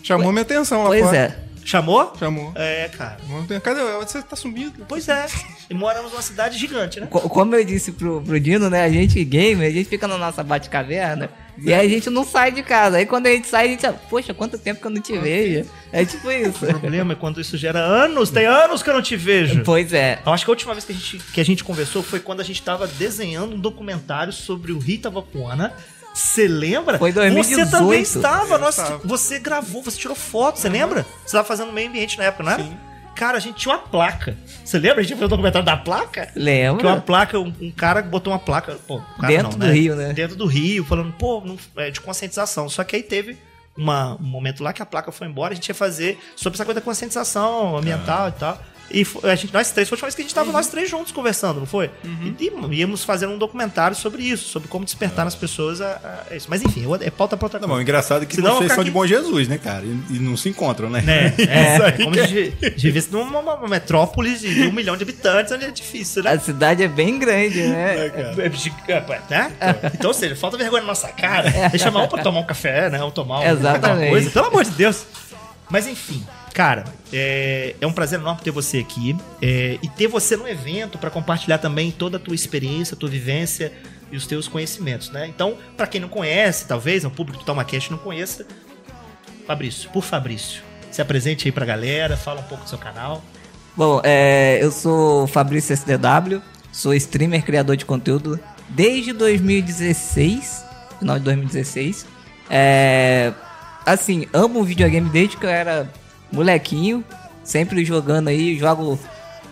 [0.03, 1.17] Chamou minha atenção lá Pois fora.
[1.19, 1.45] é.
[1.67, 2.15] Chamou?
[2.19, 2.53] Chamou.
[2.55, 3.19] É, cara.
[3.63, 3.81] Cadê?
[3.99, 4.87] Você tá sumido?
[4.89, 5.27] Pois é.
[5.69, 7.07] E moramos numa cidade gigante, né?
[7.11, 8.85] Co- Como eu disse pro, pro Dino, né?
[8.85, 11.29] A gente gamer, a gente fica na nossa bate-caverna
[11.59, 12.97] e aí a gente não sai de casa.
[12.97, 13.87] Aí quando a gente sai, a gente.
[14.09, 15.69] Poxa, quanto tempo que eu não te vejo.
[15.93, 16.65] É tipo isso.
[16.65, 18.31] O problema é quando isso gera anos.
[18.31, 19.63] Tem anos que eu não te vejo.
[19.65, 20.21] Pois é.
[20.25, 22.41] Eu acho que a última vez que a gente, que a gente conversou foi quando
[22.41, 25.73] a gente tava desenhando um documentário sobre o Rita Vapuana.
[26.13, 26.97] Você lembra?
[26.99, 27.71] Foi 2018.
[27.71, 28.69] Você também estava.
[28.69, 28.99] Estava.
[29.05, 31.05] você gravou, você tirou foto, você lembra?
[31.25, 32.63] Você tava fazendo meio ambiente na época, não era?
[32.63, 32.77] Sim.
[33.15, 34.37] Cara, a gente tinha uma placa.
[34.65, 35.01] Você lembra?
[35.01, 36.31] A gente fez um documentário da placa?
[36.77, 38.75] Que uma placa, um, um cara botou uma placa.
[38.87, 40.13] Pô, cara Dentro não, do Rio, né?
[40.13, 42.69] Dentro do Rio, falando, pô, não- é, de conscientização.
[42.69, 43.37] Só que aí teve
[43.77, 46.65] uma- um momento lá que a placa foi embora, a gente ia fazer sobre essa
[46.65, 48.61] coisa da conscientização ambiental e tal.
[48.91, 50.89] E a gente, nós três, foi a última vez que a gente tava nós três
[50.89, 51.91] juntos conversando, não foi?
[52.39, 56.37] E, e íamos fazendo um documentário sobre isso, sobre como despertar nas pessoas a, a
[56.37, 56.47] isso.
[56.51, 57.75] Mas enfim, é pauta pra outra Não, coisa.
[57.75, 59.85] mas o engraçado é que Senão vocês são ficar de bom Jesus, né, cara?
[59.85, 61.01] E, e não se encontram, né?
[61.01, 61.35] Né?
[61.39, 64.97] Isso É, aí como é- de, de vez numa uma, uma metrópole de um milhão
[64.97, 66.33] de habitantes, onde é difícil, né?
[66.33, 68.07] A cidade é bem grande, né?
[68.07, 69.53] É, giga- né?
[69.95, 71.51] Então, ou seja, falta vergonha na nossa cara.
[71.71, 73.03] Deixa chamar um pra tomar um café, né?
[73.03, 73.87] Ou tomar um- Exatamente.
[73.91, 74.31] alguma coisa.
[74.31, 75.05] Pelo amor de Deus.
[75.71, 76.25] Mas enfim,
[76.55, 79.15] cara, é, é um prazer enorme ter você aqui.
[79.43, 83.09] é, e ter você no evento pra compartilhar também toda a tua experiência, a tua
[83.09, 83.73] vivência
[84.11, 85.27] e os teus conhecimentos, né?
[85.27, 88.47] Então, pra quem não conhece, talvez, o público do TalmaCast não conheça,
[89.47, 93.23] Fabrício, por Fabrício, se apresente aí pra galera, fala um pouco do seu canal.
[93.77, 96.41] Bom, é, eu sou Fabrício SDW,
[96.71, 98.39] sou streamer, criador de conteúdo
[98.69, 100.65] desde 2016,
[101.01, 102.07] final de 2016.
[102.49, 103.33] É,
[103.85, 105.91] assim, amo videogame desde que eu era
[106.35, 107.05] molequinho,
[107.43, 108.99] sempre jogando aí, jogo.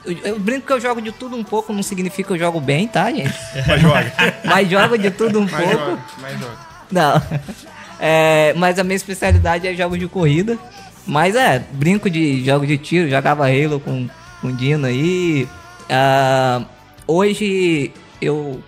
[0.05, 2.61] Eu, eu brinco que eu jogo de tudo um pouco, não significa que eu jogo
[2.61, 3.33] bem, tá, gente?
[3.67, 4.13] Mas joga.
[4.45, 5.91] Mas jogo de tudo um Mais pouco.
[5.91, 6.59] joga, mais joga.
[6.91, 7.23] Não.
[8.05, 10.59] É, mas a minha especialidade é jogos de corrida.
[11.07, 14.09] Mas é, brinco de jogos de tiro, jogava Halo com,
[14.41, 15.47] com o Dino aí.
[15.89, 16.63] Ah,
[17.07, 18.61] hoje eu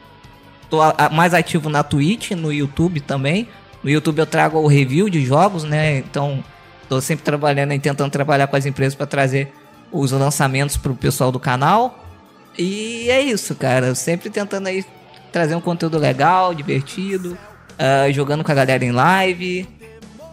[0.70, 0.78] tô
[1.10, 3.48] mais ativo na Twitch, no YouTube também.
[3.82, 5.98] No YouTube eu trago o review de jogos, né?
[5.98, 6.44] Então
[6.88, 9.52] tô sempre trabalhando e tentando trabalhar com as empresas para trazer
[9.92, 12.04] os lançamentos pro pessoal do canal.
[12.58, 13.94] E é isso, cara.
[13.94, 14.84] Sempre tentando aí
[15.32, 17.36] trazer um conteúdo legal, divertido,
[17.78, 19.68] ah, jogando com a galera em live.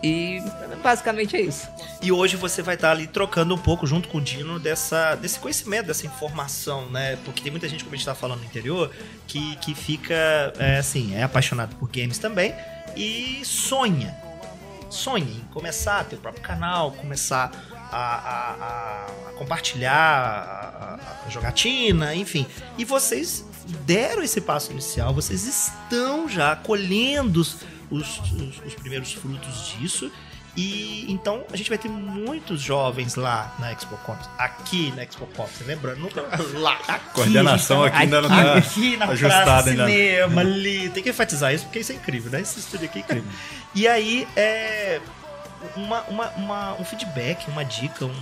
[0.04, 0.42] E
[0.84, 1.68] basicamente é isso.
[2.02, 5.40] E hoje você vai estar ali trocando um pouco junto com o Dino dessa, desse
[5.40, 7.18] conhecimento, dessa informação, né?
[7.24, 8.90] Porque tem muita gente, como a gente tá falando no interior,
[9.28, 10.16] que, que fica,
[10.58, 12.54] é, assim, é apaixonado por games também
[12.96, 14.16] e sonha.
[14.92, 17.50] Sonha em começar a ter o próprio canal, começar
[17.92, 18.54] a, a-
[19.30, 22.46] a- compartilhar a, a- jogatina, enfim.
[22.78, 23.46] E vocês
[23.86, 27.58] deram esse passo inicial, vocês estão já colhendo os-
[27.90, 28.20] os-
[28.66, 30.12] os primeiros frutos disso.
[30.56, 33.98] E então a gente vai ter muitos jovens lá na Expo
[34.38, 36.22] aqui na Expo Conference, lembrando, nunca
[36.60, 39.86] lá, aqui, Coordenação aqui ainda não tá aqui na ajustada praça, ainda.
[39.88, 42.42] cinema, ali, tem que enfatizar isso porque isso é incrível, né?
[42.42, 43.32] Esse estúdio aqui é incrível.
[43.74, 45.00] E aí é
[45.78, 48.14] uma, uma, uma- um feedback, uma dica, um,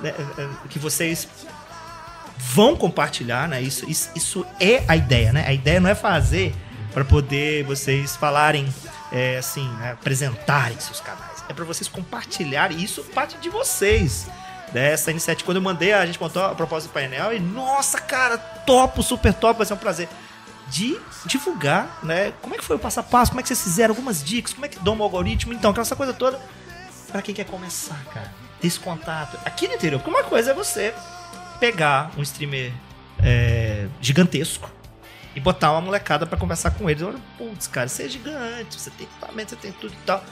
[0.00, 1.28] né, é, é, que vocês
[2.38, 3.60] vão compartilhar, né?
[3.60, 5.44] Isso, isso, isso é a ideia, né?
[5.46, 6.54] A ideia não é fazer
[6.92, 8.66] para poder vocês falarem,
[9.12, 9.92] é, assim, né?
[9.92, 11.44] apresentarem seus canais.
[11.48, 12.78] É para vocês compartilharem.
[12.78, 14.26] E isso parte de vocês.
[14.72, 15.44] Dessa iniciativa.
[15.44, 19.34] Quando eu mandei, a gente montou a proposta do painel e, nossa, cara, topo, super
[19.34, 20.08] top, vai ser um prazer.
[20.68, 22.32] De divulgar, né?
[22.40, 23.32] Como é que foi o passo a passo?
[23.32, 23.92] Como é que vocês fizeram?
[23.92, 24.54] Algumas dicas?
[24.54, 25.52] Como é que doma o algoritmo?
[25.52, 26.40] Então, aquela coisa toda.
[27.10, 28.32] Pra quem quer começar, cara.
[28.64, 29.38] Esse contato.
[29.44, 30.00] Aqui no interior.
[30.00, 30.94] Porque uma coisa é você
[31.60, 32.72] pegar um streamer
[33.22, 34.70] é, gigantesco
[35.34, 37.02] e botar uma molecada pra conversar com eles.
[37.02, 40.24] Olha, putz, cara, você é gigante, você tem equipamento, você tem tudo e tal.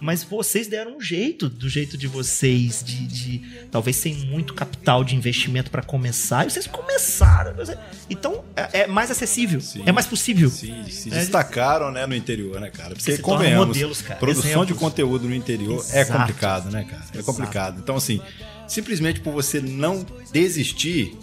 [0.00, 5.02] Mas vocês deram um jeito, do jeito de vocês, de, de talvez sem muito capital
[5.02, 6.46] de investimento pra começar.
[6.46, 7.54] E vocês começaram.
[8.10, 10.50] Então é, é mais acessível, é mais possível.
[10.50, 12.94] Se, se É, destacaram, né, no interior, né, cara?
[12.94, 14.68] Porque, tornam convenhamos, modelos, cara, produção exemplos.
[14.68, 16.18] de conteúdo no interior é Exato.
[16.20, 17.02] complicado, né, cara?
[17.14, 17.24] É Exato.
[17.24, 17.78] complicado.
[17.80, 18.20] Então, assim,
[18.68, 21.16] simplesmente por você não desistir,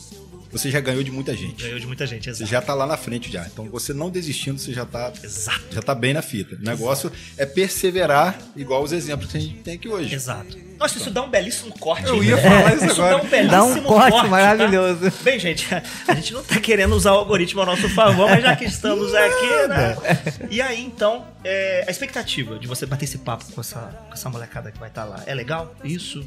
[0.52, 1.64] você já ganhou de muita gente.
[1.64, 2.52] Ganhou de muita gente, Você exato.
[2.52, 3.45] já tá lá na frente já.
[3.45, 5.62] Então você não desistindo, você já tá, Exato.
[5.72, 6.56] já tá bem na fita.
[6.56, 10.14] O negócio é perseverar, igual os exemplos que a gente tem aqui hoje.
[10.14, 10.58] Exato.
[10.78, 12.08] Nossa, isso dá um belíssimo corte.
[12.08, 13.18] Eu ia falar isso Isso agora.
[13.18, 15.12] dá um belíssimo Dá um corte maravilhoso.
[15.12, 15.18] Tá?
[15.22, 15.68] Bem, gente,
[16.08, 19.14] a gente não tá querendo usar o algoritmo a nosso favor, mas já que estamos
[19.14, 19.97] aqui, né?
[20.49, 24.28] E aí, então, é, a expectativa de você bater esse papo com essa, com essa
[24.30, 25.76] molecada que vai estar lá, é legal?
[25.84, 26.26] Isso?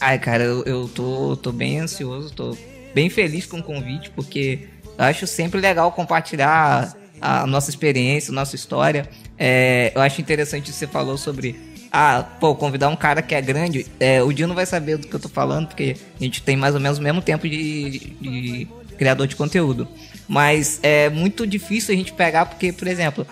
[0.00, 2.56] Ai, cara, eu, eu tô, tô bem ansioso, tô
[2.94, 8.56] bem feliz com o convite, porque acho sempre legal compartilhar a nossa experiência, a nossa
[8.56, 9.08] história.
[9.36, 11.56] É, eu acho interessante você falou sobre.
[11.90, 13.86] Ah, pô, convidar um cara que é grande.
[13.98, 16.74] É, o Dino vai saber do que eu tô falando, porque a gente tem mais
[16.74, 18.68] ou menos o mesmo tempo de, de
[18.98, 19.88] criador de conteúdo.
[20.26, 23.26] Mas é muito difícil a gente pegar, porque, por exemplo,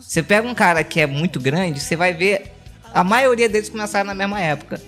[0.00, 2.52] você pega um cara que é muito grande, você vai ver.
[2.92, 4.80] A maioria deles começaram na mesma época.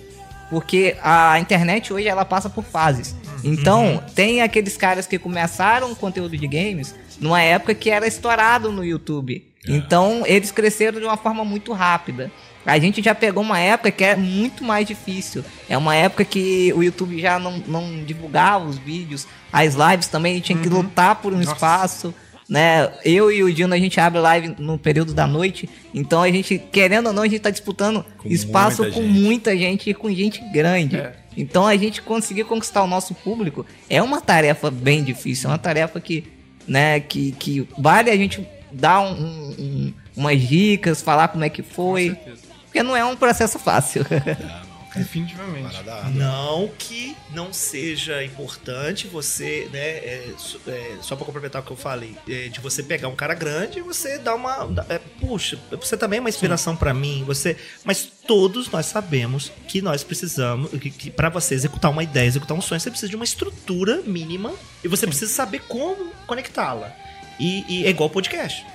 [0.49, 3.15] Porque a internet hoje ela passa por fases.
[3.43, 8.71] Então, tem aqueles caras que começaram o conteúdo de games numa época que era estourado
[8.71, 9.45] no YouTube.
[9.67, 12.31] Então, eles cresceram de uma forma muito rápida.
[12.65, 15.43] A gente já pegou uma época que é muito mais difícil.
[15.67, 19.27] É uma época que o YouTube já não, não divulgava os vídeos.
[19.51, 22.13] As lives também tinha que lutar por um espaço
[22.47, 22.91] né?
[23.03, 26.57] Eu e o Dino a gente abre live no período da noite, então a gente,
[26.71, 29.19] querendo ou não, a gente tá disputando Com espaço muita com gente.
[29.19, 31.01] muita gente e com gente grande.
[31.35, 35.57] Então a gente conseguir conquistar o nosso público é uma tarefa bem difícil, é uma
[35.59, 36.23] tarefa que,
[36.67, 41.49] né, que, que vale a gente dar um, um- um- umas dicas, falar como é
[41.49, 42.17] que foi,
[42.65, 44.05] porque não é um processo fácil.
[44.95, 45.75] Definitivamente.
[46.13, 50.33] Não que não seja importante você, né, é,
[50.67, 53.79] é, só pra complementar o que eu falei, é, de você pegar um cara grande
[53.79, 58.05] e você dar uma, é, puxa, você também é uma inspiração pra mim, você, mas
[58.27, 62.61] todos nós sabemos que nós precisamos, que, que para você executar uma ideia, executar um
[62.61, 66.95] sonho, você precisa de uma estrutura mínima e você precisa saber como conectá-la.
[67.39, 68.72] E, e é igual podcast.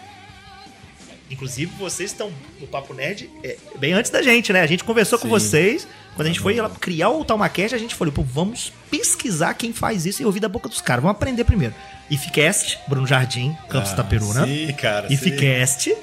[1.30, 4.62] Inclusive, vocês estão no Papo Nerd é, bem antes da gente, né?
[4.62, 5.30] A gente conversou com Sim.
[5.30, 5.88] vocês.
[6.16, 9.72] Quando a gente foi lá criar o Talmacast, a gente falou, pô, vamos pesquisar quem
[9.72, 11.02] faz isso e ouvir da boca dos caras.
[11.02, 11.74] Vamos aprender primeiro.
[12.10, 14.46] Ificast, Bruno Jardim, Campos Ah, Taperuna.
[14.46, 15.12] Sim, cara.
[15.12, 15.94] Ificast,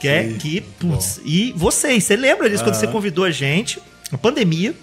[0.00, 0.38] que é Sim.
[0.38, 3.80] que, putz, e vocês, você lembra disso quando você convidou a gente?
[4.10, 4.74] Na pandemia.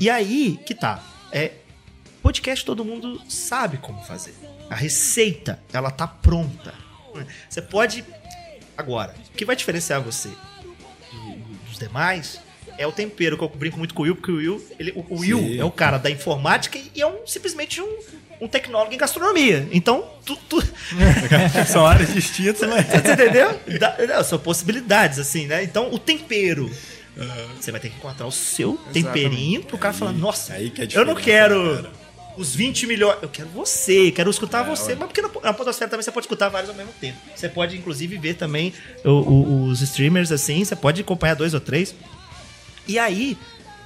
[0.00, 1.00] E aí, que tá.
[1.30, 1.52] É,
[2.22, 4.34] podcast todo mundo sabe como fazer.
[4.68, 6.74] A receita, ela tá pronta.
[7.48, 8.04] Você pode.
[8.76, 12.40] Agora, o que vai diferenciar você do- dos demais
[12.78, 15.14] é o tempero, que eu brinco muito com o Will, porque o Will, ele, o,
[15.14, 17.98] o Will é o cara da informática e é um, simplesmente um,
[18.40, 19.66] um tecnólogo em gastronomia.
[19.72, 20.62] Então, tu, tu,
[21.66, 22.84] São áreas distintas, mas.
[22.88, 23.58] você entendeu?
[24.08, 25.62] Não, são possibilidades, assim, né?
[25.62, 26.70] Então, o tempero.
[27.58, 30.88] Você vai ter que encontrar o seu temperinho pro cara falar, nossa, Aí que é
[30.92, 31.92] eu não quero cara.
[32.36, 33.16] Os 20 milhões.
[33.22, 34.94] Eu quero você, quero escutar É, você.
[34.94, 37.18] Mas porque na, na Podosfera também você pode escutar vários ao mesmo tempo.
[37.34, 38.72] Você pode, inclusive, ver também
[39.04, 40.64] o- o- os streamers assim.
[40.64, 41.94] Você pode acompanhar dois ou três.
[42.86, 43.36] E aí,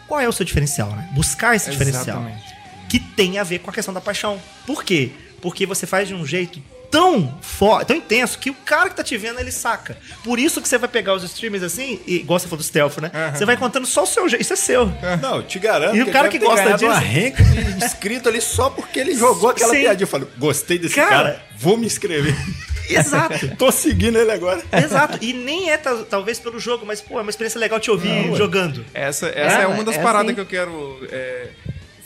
[0.06, 1.08] qual é o seu diferencial, né?
[1.14, 2.20] Buscar esse diferencial.
[2.22, 2.54] Exatamente.
[2.88, 4.40] Que tem a ver com a questão da paixão.
[4.66, 5.10] Por quê?
[5.40, 6.60] Porque você faz de um jeito
[6.90, 9.96] tão forte, tão intenso, que o cara que tá te vendo, ele saca.
[10.24, 13.10] Por isso que você vai pegar os streamers assim, e, falou do stealth, né?
[13.34, 14.42] Você vai contando só o seu jeito.
[14.42, 14.86] Isso é seu.
[15.22, 15.96] Não, eu te garanto.
[15.96, 19.50] E o cara que gosta disso- uma renca de inscrito ali só porque ele jogou
[19.50, 19.80] aquela Sim.
[19.80, 20.02] piadinha.
[20.04, 21.10] Eu falei, gostei desse Cara.
[21.10, 22.34] cara, vou me inscrever.
[22.90, 23.48] Exato.
[23.56, 24.60] Tô seguindo ele agora.
[24.72, 25.18] Exato.
[25.20, 28.08] E nem é tal- talvez pelo jogo, mas, pô, é uma experiência legal te ouvir
[28.08, 28.36] Não, ué.
[28.36, 28.84] jogando.
[28.92, 30.34] Essa, essa é, É, uma das é paradas assim.
[30.34, 30.98] que eu quero.
[31.12, 31.46] é,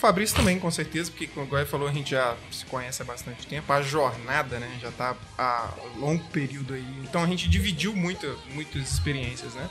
[0.05, 3.46] Fabrício também, com certeza, porque, como o falou, a gente já se conhece há bastante
[3.46, 3.72] tempo.
[3.72, 4.70] A jornada, né?
[4.78, 6.84] Já tá há longo período aí.
[7.02, 9.66] Então a gente dividiu muita, muitas experiências, né?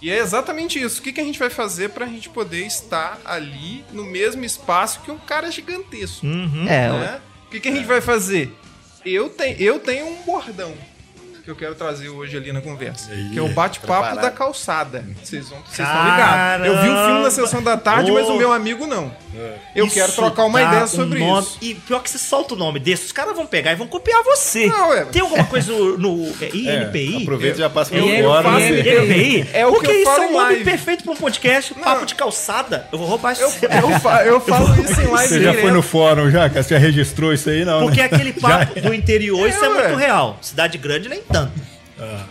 [0.00, 1.00] E é exatamente isso.
[1.00, 5.00] O que, que a gente vai fazer pra gente poder estar ali no mesmo espaço
[5.00, 6.24] que um cara gigantesco?
[6.24, 6.66] Uhum.
[6.66, 7.20] É, né?
[7.46, 8.50] O que, que a gente vai fazer?
[9.04, 10.74] Eu, tenho eu tenho um bordão
[11.42, 13.10] que eu quero trazer hoje ali na conversa.
[13.12, 15.04] Aí, que é o bate-papo da calçada.
[15.22, 16.66] Vocês vão vocês estão ligados.
[16.66, 19.10] Eu vi o filme na sessão da tarde, mas o meu amigo não.
[19.74, 21.58] Eu Isso quero trocar uma dá ideia um sobre nome- isso.
[21.62, 24.22] E pior que você solta o nome desse, os caras vão pegar e vão copiar
[24.24, 24.66] você.
[24.66, 25.04] Não, ué.
[25.04, 27.22] Tem alguma coisa no, é, INPI?
[27.22, 28.42] aproveita e já passa eu fora.
[28.42, 28.80] faço- né?
[28.80, 29.48] INPI?
[29.52, 30.64] É o que Porque eu isso falo é um nome live.
[30.64, 32.86] perfeito pra um podcast, papo de calçada.
[32.92, 33.42] Eu vou roubar isso.
[33.42, 36.62] Eu, eu, fa- eu falo isso em live Você já foi no fórum já, cara?
[36.62, 37.82] Você já registrou isso aí, não?
[37.82, 38.06] Porque né?
[38.06, 39.82] aquele papo do interior, isso é, É, ué.
[39.88, 40.38] muito real.
[40.42, 41.52] Cidade grande, nem tanto.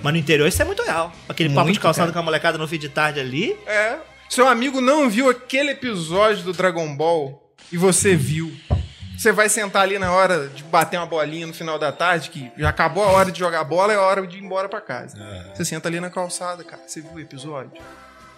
[0.02, 1.14] Mas no interior, isso é muito real.
[1.28, 2.14] Aquele papo de Muito, calçada cara.
[2.14, 3.56] com a molecada no fim de tarde ali.
[3.68, 3.98] É.
[4.28, 8.52] Seu amigo não viu aquele episódio do Dragon Ball e você viu.
[9.18, 12.50] Você vai sentar ali na hora de bater uma bolinha no final da tarde, que
[12.58, 15.18] já acabou a hora de jogar bola, é a hora de ir embora pra casa.
[15.54, 16.82] Você senta ali na calçada, cara.
[16.88, 17.72] Você viu o episódio?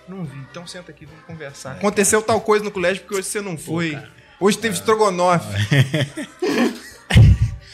[0.09, 0.37] Não vi.
[0.49, 1.73] Então senta aqui, vamos conversar.
[1.73, 3.97] Aconteceu tal coisa no colégio porque hoje você não foi.
[4.39, 5.47] Hoje teve estrogonofe.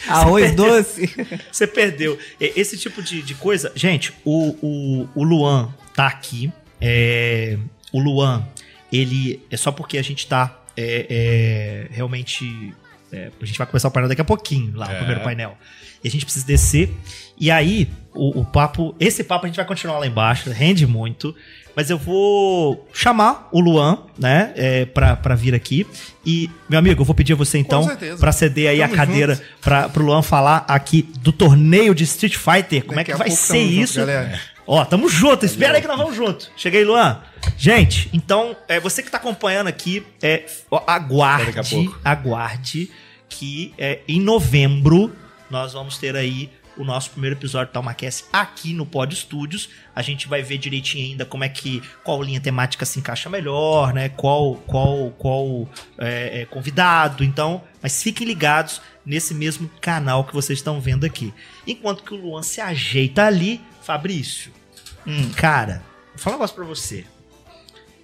[0.11, 1.09] Arroz doce.
[1.51, 2.17] Você perdeu.
[2.39, 3.71] E- Esse tipo de, de coisa.
[3.75, 6.51] Gente, o, o, o Luan tá aqui.
[6.79, 7.57] É,
[7.91, 8.45] o Luan,
[8.91, 9.41] ele.
[9.51, 11.05] É só porque a gente tá é,
[11.89, 12.73] é, realmente.
[13.11, 14.97] é, a gente vai começar o painel daqui a pouquinho, lá, o É.
[14.97, 15.57] primeiro painel.
[16.03, 16.93] E a gente precisa descer.
[17.39, 18.95] E aí, o, o papo.
[18.99, 21.35] Esse papo a gente vai continuar lá embaixo, rende muito.
[21.77, 25.85] Mas eu vou chamar o Luan, né, é, pra, pra vir aqui.
[26.25, 27.87] E, meu amigo, eu vou pedir a você então
[28.19, 29.47] pra ceder aí Tamo a cadeira junto.
[29.61, 32.83] pra, pro Luan falar aqui do torneio de Street Fighter.
[32.83, 33.99] Como Daqui é que vai ser junto, isso?
[33.99, 34.41] galera.
[34.65, 35.45] Ó, tamo junto.
[35.45, 36.49] Espera aí que nós vamos junto.
[36.57, 37.21] Cheguei, Luan.
[37.55, 42.89] Gente, então, é, você que tá acompanhando aqui, é, ó, aguarde, aguarde
[43.29, 45.15] que é, em novembro
[45.47, 49.69] nós vamos ter aí o nosso primeiro episódio do Talmacast aqui no Pod Studios.
[49.95, 53.93] A gente vai ver direitinho ainda como é que qual linha temática se encaixa melhor,
[53.93, 54.09] né?
[54.09, 57.23] Qual qual qual é, é, convidado.
[57.23, 61.33] Então, mas fiquem ligados nesse mesmo canal que vocês estão vendo aqui.
[61.65, 64.51] Enquanto que o Luan se ajeita ali, Fabrício.
[65.05, 67.05] Hum, cara, vou falar um negócio pra você.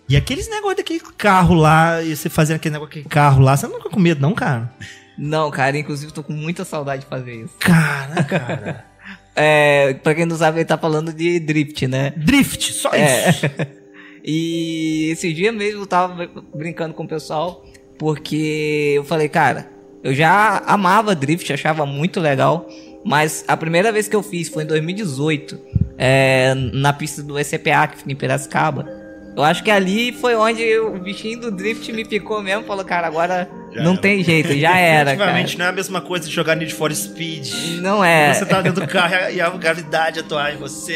[0.08, 3.68] E aqueles negócios daquele carro lá, e você fazendo aquele negócio daquele carro lá, você
[3.68, 4.74] não fica com medo, não, cara?
[5.18, 7.54] Não, cara, inclusive tô com muita saudade de fazer isso.
[7.60, 8.86] Cara, cara.
[9.36, 12.14] É, pra quem não sabe, ele tá falando de drift, né?
[12.16, 13.30] Drift, só É.
[13.32, 13.46] isso.
[14.24, 17.66] E esse dia mesmo eu tava br- brincando com o pessoal,
[18.00, 19.70] porque eu falei, cara,
[20.04, 22.66] eu já amava drift, achava muito legal,
[23.04, 25.60] mas a primeira vez que eu fiz foi em 2018,
[25.98, 28.88] é, na pista do ECPA, que fica em Piracicaba.
[29.36, 33.08] Eu acho que ali foi onde o bichinho do drift me picou mesmo, falou, cara,
[33.08, 34.02] agora Já não era.
[34.02, 35.06] tem jeito, já era.
[35.12, 37.80] Definitivamente não é a mesma coisa de jogar Need for Speed.
[37.82, 38.32] Não é.
[38.32, 40.94] Você tá dentro do carro e a gravidade atuar em você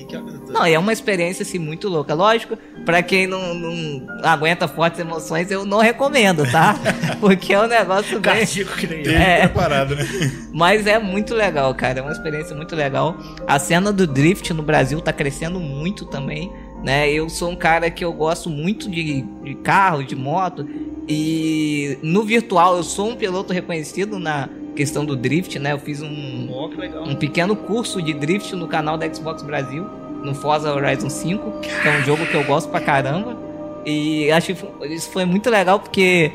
[0.00, 0.52] e que coisa toda.
[0.52, 2.14] Não, e é uma experiência assim muito louca.
[2.14, 6.76] Lógico, pra quem não, não aguenta fortes emoções, eu não recomendo, tá?
[7.18, 8.34] Porque é um negócio bem.
[8.36, 9.38] Cardíaco que nem É.
[9.48, 10.06] preparado, né?
[10.54, 11.98] Mas é muito legal, cara.
[11.98, 13.18] É uma experiência muito legal.
[13.48, 16.52] A cena do drift no Brasil tá crescendo muito também.
[16.82, 17.10] Né?
[17.10, 20.66] Eu sou um cara que eu gosto muito de, de carro, de moto.
[21.08, 25.72] E no virtual eu sou um piloto reconhecido na questão do drift, né?
[25.72, 27.04] Eu fiz um, legal.
[27.04, 29.84] um pequeno curso de drift no canal da Xbox Brasil,
[30.22, 33.36] no Forza Horizon 5, que é um jogo que eu gosto pra caramba.
[33.84, 36.32] E acho que isso foi muito legal porque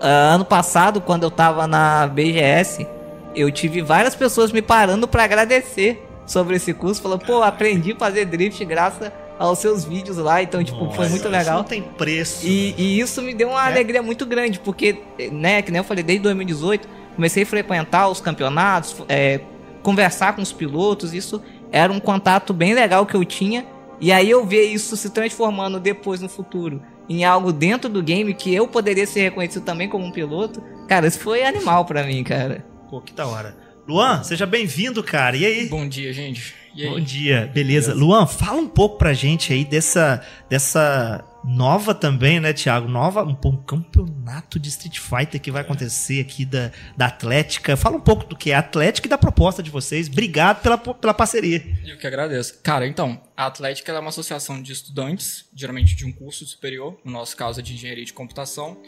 [0.00, 2.86] ah, ano passado, quando eu tava na BGS,
[3.34, 7.96] eu tive várias pessoas me parando pra agradecer sobre esse curso, falando, pô, aprendi a
[7.96, 11.56] fazer drift graças aos seus vídeos lá, então, tipo, foi Nossa, muito isso legal.
[11.58, 12.46] Não tem preço.
[12.46, 13.72] E, e isso me deu uma É.
[13.72, 14.98] alegria muito grande, porque,
[15.32, 19.40] né, que nem eu falei, desde 2018, comecei a frequentar os campeonatos, é,
[19.82, 23.64] conversar com os pilotos, isso era um contato bem legal que eu tinha.
[24.00, 28.34] E aí eu ver isso se transformando depois no futuro em algo dentro do game
[28.34, 32.22] que eu poderia ser reconhecido também como um piloto, cara, isso foi animal pra mim,
[32.22, 32.64] cara.
[32.90, 33.56] Pô, que da hora.
[33.88, 35.34] Luan, seja bem-vindo, cara.
[35.34, 35.66] E aí?
[35.66, 36.54] Bom dia, gente.
[36.76, 37.94] Bom dia, beleza.
[37.94, 42.86] Luan, fala um pouco pra gente aí dessa, dessa nova também, né, Thiago?
[42.86, 47.78] Nova, um, um campeonato de Street Fighter que vai acontecer aqui da, da Atlética.
[47.78, 50.06] Fala um pouco do que é a Atlética e da proposta de vocês.
[50.06, 51.64] Obrigado pela, pela parceria.
[51.86, 52.60] Eu que agradeço.
[52.62, 57.10] Cara, então, a Atlética é uma associação de estudantes, geralmente de um curso superior, no
[57.10, 58.80] nosso caso é de engenharia de computação.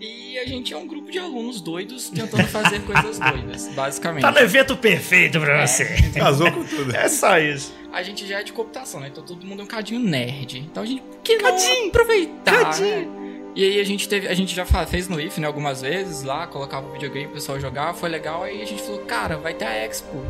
[0.00, 4.22] E a gente é um grupo de alunos doidos tentando fazer coisas doidas, basicamente.
[4.22, 5.84] Tá no evento perfeito pra você.
[6.14, 6.94] Casou com tudo.
[6.94, 7.74] É só isso.
[7.92, 9.08] A gente já é de computação, né?
[9.10, 10.58] Então todo mundo é um cadinho nerd.
[10.58, 13.08] Então a gente por que não aproveitar, né?
[13.56, 16.46] E aí a gente teve, a gente já fez no IF, né, algumas vezes lá,
[16.46, 19.64] colocava o videogame, o pessoal jogava, foi legal, aí a gente falou, cara, vai ter
[19.64, 20.24] a Expo.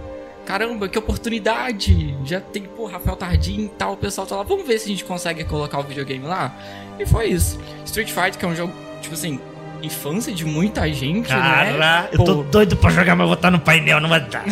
[0.46, 2.16] Caramba, que oportunidade!
[2.24, 4.88] Já tem, pô, Rafael Tardim e tal, o pessoal tá lá, vamos ver se a
[4.88, 6.56] gente consegue colocar o videogame lá.
[6.98, 7.60] E foi isso.
[7.84, 9.38] Street Fighter, que é um jogo, tipo assim,
[9.82, 11.72] infância de muita gente, né?
[11.72, 14.44] Cara, eu tô Pô, doido pra jogar, mas vou estar no painel, não vai dar.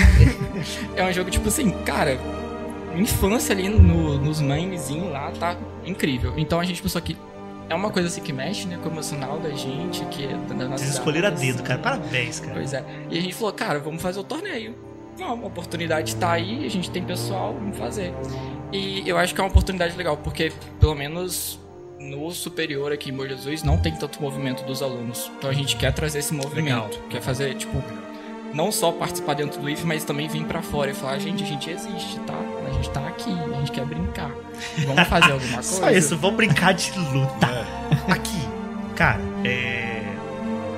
[0.97, 2.18] é um jogo, tipo assim, cara,
[2.95, 6.33] infância ali no- nos memezinhos lá tá incrível.
[6.37, 7.16] Então a gente pensou que
[7.68, 10.68] é uma coisa assim que mexe, né, com o emocional da gente, que é da
[10.68, 11.79] nossa Vocês escolheram a dedo, cara.
[11.81, 12.55] Parabéns, cara.
[12.55, 12.85] Pois é.
[13.11, 14.74] E a gente falou, cara, vamos fazer o torneio.
[15.18, 18.12] Vamos, a oportunidade tá aí, a gente tem pessoal, vamos fazer.
[18.72, 21.59] E eu acho que é uma oportunidade legal, porque pelo menos
[22.07, 25.30] no superior aqui em Bom Jesus não tem tanto movimento dos alunos.
[25.36, 26.98] Então a gente quer trazer esse movimento.
[27.11, 27.82] Quer fazer, tipo,
[28.54, 31.46] não só participar dentro do IF, mas também vir pra fora e falar, gente, a
[31.46, 32.34] gente existe, tá?
[32.66, 34.30] A gente tá aqui, a gente quer brincar.
[34.86, 35.62] Vamos fazer alguma coisa?
[35.62, 37.46] Só isso, vamos brincar de luta.
[38.09, 38.48] Aqui,
[38.94, 40.02] cara, é...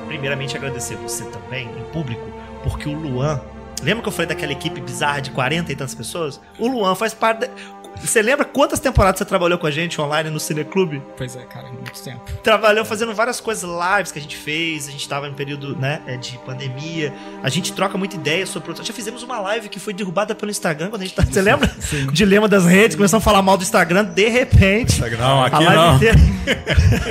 [0.07, 2.27] primeiramente agradecer você também, em público,
[2.63, 3.41] porque o Luan.
[3.81, 6.41] Lembra que eu falei daquela equipe bizarra de 40 e tantas pessoas?
[6.59, 7.47] O Luan faz parte.
[7.47, 7.49] Da...
[7.97, 11.03] Você lembra quantas temporadas você trabalhou com a gente online no Cineclube?
[11.17, 12.21] Pois é, cara, muito tempo.
[12.43, 16.01] Trabalhou fazendo várias coisas, lives que a gente fez, a gente tava em período, né,
[16.07, 17.13] é, de pandemia.
[17.43, 18.85] A gente troca muita ideia sobre produção.
[18.87, 21.25] Já fizemos uma live que foi derrubada pelo Instagram quando a gente tá.
[21.25, 21.69] Você lembra?
[21.81, 22.07] Sim.
[22.13, 25.01] Dilema das redes, começamos a falar mal do Instagram, de repente.
[25.01, 25.97] Não, aqui a live não.
[25.97, 26.19] inteira-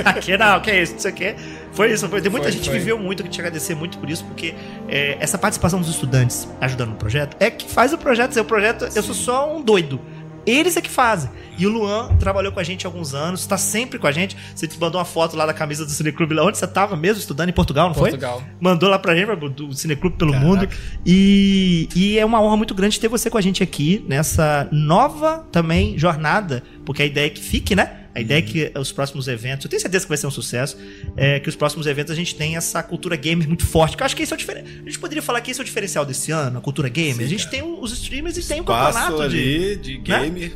[0.08, 1.34] aqui não, que é isso, isso aqui.
[1.72, 2.20] Foi isso, foi.
[2.20, 2.78] Tem muita Foi, gente foi.
[2.78, 4.54] viveu muito, que te agradecer muito por isso, porque
[4.88, 8.44] é, essa participação dos estudantes ajudando no projeto é que faz o projeto ser o
[8.44, 8.88] projeto.
[8.94, 10.00] Eu sou só um doido.
[10.48, 11.30] Eles é que fazem.
[11.58, 14.36] E o Luan trabalhou com a gente há alguns anos, tá sempre com a gente.
[14.54, 17.20] Você te mandou uma foto lá da camisa do Cineclube, lá onde você tava mesmo,
[17.20, 18.40] estudando em Portugal, não Portugal.
[18.40, 18.48] foi?
[18.60, 20.68] Mandou lá pra gente, do Cineclube pelo mundo.
[21.04, 25.46] E, e é uma honra muito grande ter você com a gente aqui nessa nova
[25.50, 28.04] também jornada, porque a ideia é que fique, né?
[28.18, 30.76] A ideia é que os próximos eventos, eu tenho certeza que vai ser um sucesso,
[31.16, 34.06] é que os próximos eventos a gente tem essa cultura gamer muito forte, que eu
[34.06, 34.80] acho que esse é o diferencial.
[34.82, 37.24] A gente poderia falar que esse é o diferencial desse ano, a cultura gamer.
[37.24, 40.20] a gente tem os streamers e tem o campeonato ali de, de né?
[40.20, 40.52] game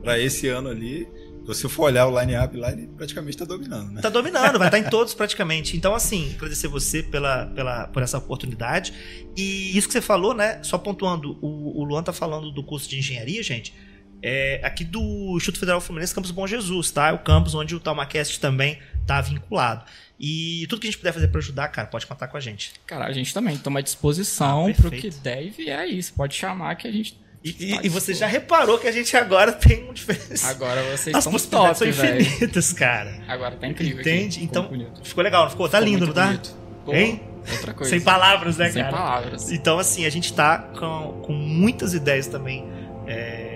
[0.00, 1.08] pra esse ano ali.
[1.40, 4.00] Se você for olhar o line-up lá, ele praticamente tá dominando, né?
[4.00, 5.76] Tá dominando, vai estar em todos praticamente.
[5.76, 8.92] Então, assim, agradecer você pela, pela, por essa oportunidade.
[9.36, 10.62] E isso que você falou, né?
[10.62, 13.74] Só pontuando, o, o Luan tá falando do curso de engenharia, gente.
[14.22, 17.08] É aqui do Instituto Federal Fluminense, Campus Bom Jesus, tá?
[17.08, 19.84] É o campus onde o TalmaCast também tá vinculado.
[20.18, 22.72] E tudo que a gente puder fazer pra ajudar, cara, pode contar com a gente.
[22.86, 26.12] Cara, a gente também toma à disposição Ah, pro que deve é isso.
[26.12, 27.18] Pode chamar que a gente.
[27.42, 30.50] E, e- e você já reparou que a gente agora tem um diferencial.
[30.50, 33.18] Agora vocês As possibilidades top, são infinitas, cara.
[33.26, 34.00] Agora tá incrível.
[34.00, 34.10] aqui.
[34.10, 34.40] Entende?
[34.40, 35.00] Ficou Então, bonito.
[35.02, 35.66] ficou legal, não ficou?
[35.66, 36.26] Tá Ficou lindo, não tá?
[36.26, 36.54] bonito.
[36.84, 37.22] Pô, Hein?
[37.52, 37.88] Outra coisa.
[37.90, 38.94] Sem palavras, né, Sem cara?
[38.94, 39.50] palavras.
[39.50, 42.68] Então, assim, a gente tá com, com muitas ideias também,
[43.06, 43.49] é,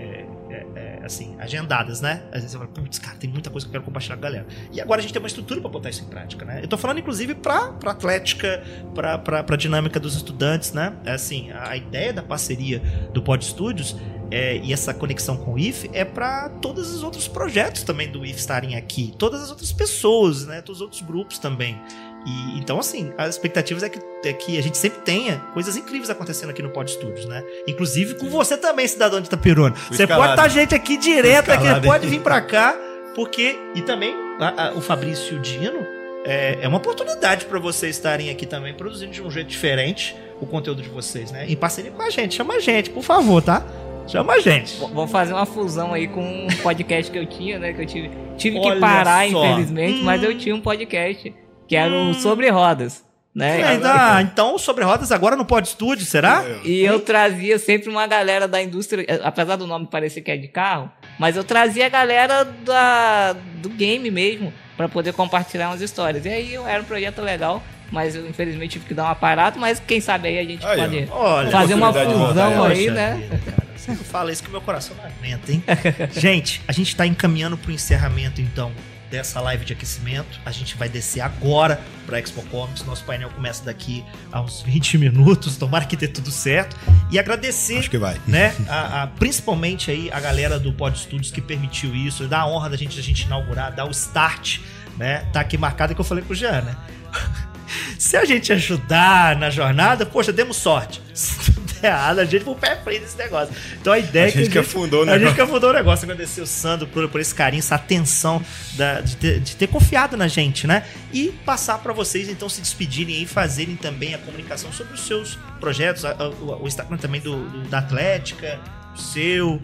[1.04, 2.22] assim, agendadas, né?
[2.26, 4.30] Às vezes você fala, putz, cara, tem muita coisa que eu quero compartilhar com a
[4.30, 4.46] galera.
[4.72, 6.60] E agora a gente tem uma estrutura pra botar isso em prática, né?
[6.62, 8.62] Eu tô falando, inclusive, pra, pra atlética,
[8.94, 10.94] pra, pra, pra dinâmica dos estudantes, né?
[11.04, 12.80] É assim, a, a ideia da parceria
[13.12, 13.96] do Pod Studios
[14.30, 18.24] é, e essa conexão com o IF é para todos os outros projetos também do
[18.24, 20.60] IF estarem aqui, todas as outras pessoas, né?
[20.60, 21.80] Todos os outros grupos também.
[22.26, 26.08] E, então, assim, as expectativas é que, é que a gente sempre tenha coisas incríveis
[26.08, 27.44] acontecendo aqui no Pod Studios, né?
[27.68, 29.74] Inclusive com você também, cidadão de Itapirona.
[29.90, 30.30] Você escalado.
[30.30, 32.74] pode estar gente aqui direto, aqui, pode vir pra cá,
[33.14, 33.56] porque.
[33.74, 35.86] E também a- a- o Fabrício Dino
[36.24, 40.46] é, é uma oportunidade para vocês estarem aqui também produzindo de um jeito diferente o
[40.46, 41.44] conteúdo de vocês, né?
[41.46, 42.34] Em parceria com a gente.
[42.34, 43.62] Chama a gente, por favor, tá?
[44.06, 44.78] Chama a gente.
[44.78, 47.72] V- Vamos fazer uma fusão aí com um podcast que eu tinha, né?
[47.74, 49.44] Que eu tive, tive que parar, só.
[49.44, 51.34] infelizmente, mas eu tinha um podcast
[51.66, 53.04] que era o Sobre Rodas,
[53.34, 53.74] né?
[53.74, 56.44] É, tá, então, sobre rodas agora no Pod Studio, será?
[56.64, 60.36] E eu trazia sempre uma galera da indústria, eh, apesar do nome parecer que é
[60.36, 60.88] de carro,
[61.18, 66.24] mas eu trazia a galera da, do game mesmo, pra poder compartilhar umas histórias.
[66.24, 67.60] E aí era um projeto legal,
[67.90, 70.78] mas eu infelizmente tive que dar uma parada, mas quem sabe aí a gente Aí,
[70.78, 73.40] pode Olha, fazer uma fusão aí, né?
[73.76, 75.62] Você não fala isso que o meu coração não aguenta, hein?
[76.16, 78.72] gente, a gente tá encaminhando pro encerramento, então,
[79.14, 80.40] dessa live de aquecimento.
[80.44, 82.84] A gente vai descer agora pra Expo Comics.
[82.84, 85.56] Nosso painel começa daqui a uns 20 minutos.
[85.56, 86.76] Tomara que dê tudo certo.
[87.10, 88.20] E agradecer Acho que vai.
[88.26, 88.54] né?
[88.68, 92.70] A, a- principalmente aí a galera do Pod Studios que permitiu isso, dá a honra
[92.70, 94.58] da gente, da gente inaugurar, dar o start,
[94.96, 95.18] né?
[95.32, 96.76] Tá aqui marcado que eu falei pro Jean, né?
[97.98, 101.00] Se a gente ajudar na jornada, poxa, demos sorte.
[101.86, 103.54] Errado, a gente vai pé frente nesse negócio.
[103.80, 105.34] Então a ideia A é que gente que afundou o A gente negócio.
[105.36, 106.04] que afundou o negócio.
[106.04, 108.42] Agradecer o Sandro por, por esse carinho, essa atenção
[108.74, 110.84] da- de, ter, de ter confiado na gente, né?
[111.12, 115.38] E passar pra vocês, então, se despedirem e fazerem também a comunicação sobre os seus
[115.60, 118.58] projetos, a- a- o, o Instagram também do, do- da Atlética,
[118.94, 119.60] o seu.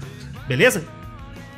[0.47, 0.85] Beleza?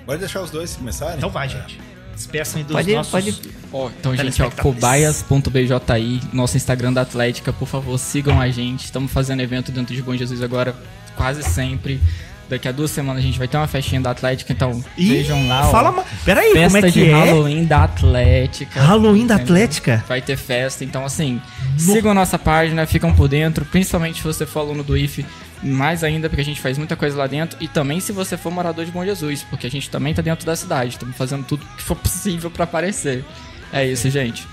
[0.07, 1.17] Pode deixar os dois começarem?
[1.17, 1.81] Então vai, gente.
[2.15, 3.11] Despeçam aí dos Pode ir, nossos.
[3.13, 3.37] pode ir.
[3.73, 8.85] Ó, então, gente, ó, cobaias.bji, nosso Instagram da Atlética, por favor, sigam a gente.
[8.85, 10.75] Estamos fazendo evento dentro de Bom Jesus agora
[11.17, 12.01] quase sempre.
[12.49, 15.49] Daqui a duas semanas a gente vai ter uma festinha da Atlética, então Ih, vejam
[15.49, 15.69] lá.
[15.69, 15.71] ó.
[15.71, 17.13] Fala, ma- peraí, Festa como é que de é?
[17.15, 18.81] Halloween da Atlética.
[18.83, 19.37] Halloween da?
[19.37, 20.05] Atlética?
[20.07, 21.41] Vai ter festa, então assim,
[21.79, 25.25] sigam a nossa página, ficam por dentro, principalmente se você for aluno do IF,
[25.63, 28.51] mais ainda, porque a gente faz muita coisa lá dentro, e também se você for
[28.51, 31.65] morador de Bom Jesus, porque a gente também tá dentro da cidade, estamos fazendo tudo
[31.77, 33.25] que for possível pra aparecer.
[33.73, 34.47] É isso, gente.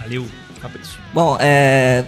[0.00, 0.26] Valeu,
[0.60, 0.98] Fabrício.
[1.12, 2.04] Bom, é.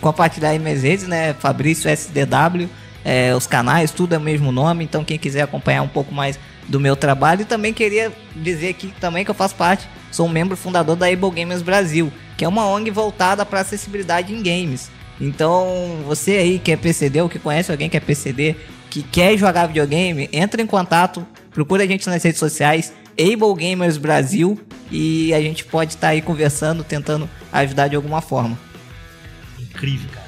[0.00, 1.32] Compartilhar aí minhas redes, né?
[1.34, 2.68] Fabrício SDW,
[3.04, 4.82] é, os canais, tudo é o mesmo nome.
[4.82, 6.38] Então, quem quiser acompanhar um pouco mais
[6.68, 7.42] do meu trabalho.
[7.42, 11.06] E também queria dizer aqui também que eu faço parte, sou um membro fundador da
[11.06, 14.90] Able Gamers Brasil, que é uma ONG voltada para acessibilidade em games.
[15.20, 18.56] Então, você aí que é PCD ou que conhece alguém que é PCD,
[18.90, 23.96] que quer jogar videogame, entra em contato, procura a gente nas redes sociais, Able Gamers
[23.96, 24.60] Brasil,
[24.90, 28.58] e a gente pode estar aí conversando, tentando ajudar de alguma forma.
[29.58, 30.26] Incrível, cara.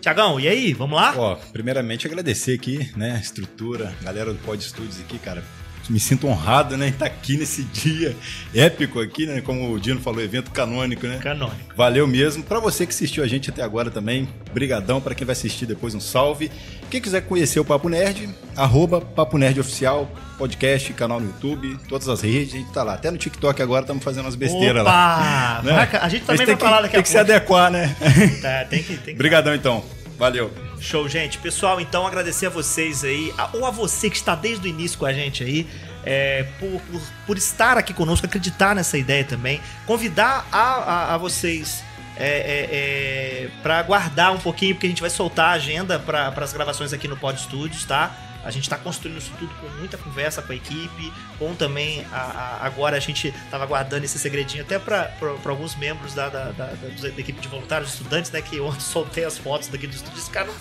[0.00, 1.12] Tiagão, e aí, vamos lá?
[1.16, 5.42] Ó, primeiramente agradecer aqui, né, a estrutura, galera do Pod Studios aqui, cara.
[5.88, 8.14] Me sinto honrado, né, em estar aqui nesse dia
[8.54, 11.18] épico aqui, né, como o Dino falou, evento canônico, né?
[11.22, 11.56] Canônico.
[11.76, 12.42] Valeu mesmo.
[12.42, 15.00] Pra você que assistiu a gente até agora também, brigadão.
[15.00, 16.50] Pra quem vai assistir depois, um salve.
[16.90, 22.08] Quem quiser conhecer o Papo Nerd, arroba Papo Nerd Oficial, podcast, canal no YouTube, todas
[22.08, 22.94] as redes, a gente tá lá.
[22.94, 24.90] Até no TikTok agora estamos fazendo umas besteiras Opa!
[24.90, 25.60] lá.
[25.64, 25.88] Né?
[26.00, 27.30] A gente também vai tem que, falar daqui Tem a que se pouco.
[27.32, 27.96] adequar, né?
[28.42, 29.84] Tá, tem que, tem que Brigadão então.
[30.18, 30.67] Valeu.
[30.80, 31.38] Show, gente.
[31.38, 35.06] Pessoal, então agradecer a vocês aí, ou a você que está desde o início com
[35.06, 35.66] a gente aí,
[36.04, 39.60] é, por, por, por estar aqui conosco, acreditar nessa ideia também.
[39.86, 41.82] Convidar a, a, a vocês
[42.16, 46.92] é, para guardar um pouquinho, porque a gente vai soltar a agenda para as gravações
[46.92, 48.27] aqui no Pod Studios, tá?
[48.44, 52.16] A gente está construindo isso tudo com muita conversa com a equipe, com também a,
[52.16, 55.10] a- agora a gente estava guardando esse segredinho até para
[55.44, 58.40] alguns membros da, da, da, da- equipe de voluntários, estudantes, né?
[58.40, 60.52] Que ontem soltei as fotos daqui do estúdio, ficaram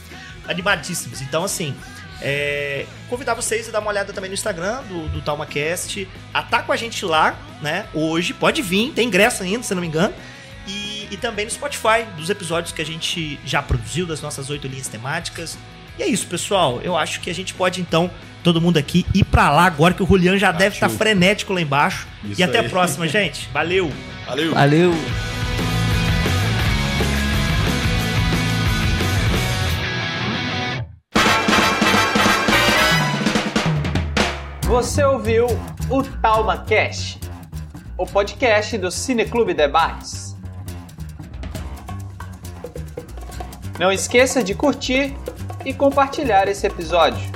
[0.47, 1.21] animadíssimos.
[1.21, 1.75] Então, assim,
[2.21, 6.07] é, convidar vocês a dar uma olhada também no Instagram do, do TalmaCast.
[6.33, 7.87] Ah, tá com a gente lá, né?
[7.93, 10.13] Hoje, pode vir, tem ingresso ainda, se não me engano.
[10.67, 14.67] E, e também no Spotify, dos episódios que a gente já produziu, das nossas oito
[14.67, 15.57] linhas temáticas.
[15.97, 16.79] E é isso, pessoal.
[16.83, 18.09] Eu acho que a gente pode, então,
[18.43, 21.61] todo mundo aqui, ir pra lá agora, que o Julian já deve estar frenético lá
[21.61, 22.07] embaixo.
[22.23, 22.67] Isso e até aí.
[22.67, 23.49] a próxima, gente.
[23.51, 23.91] Valeu!
[24.27, 24.53] Valeu!
[24.53, 24.93] Valeu!
[34.67, 35.47] Você ouviu
[35.89, 37.19] o Talma Cast,
[37.97, 40.35] o podcast do Cineclube Debates.
[43.79, 45.15] Não esqueça de curtir
[45.67, 47.29] e compartilhar esse episódio.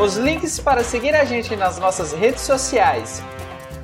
[0.00, 3.22] Os links para seguir a gente nas nossas redes sociais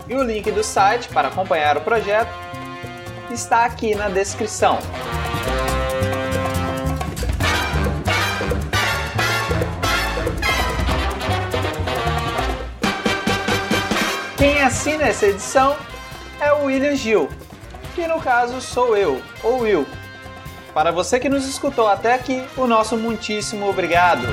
[0.08, 2.30] e o link do site para acompanhar o projeto
[3.30, 4.78] está aqui na descrição.
[14.38, 15.76] Quem assina essa edição
[16.40, 17.28] é o William Gil,
[17.94, 19.86] que no caso sou eu, ou Will.
[20.74, 24.26] Para você que nos escutou até aqui, o nosso muitíssimo obrigado.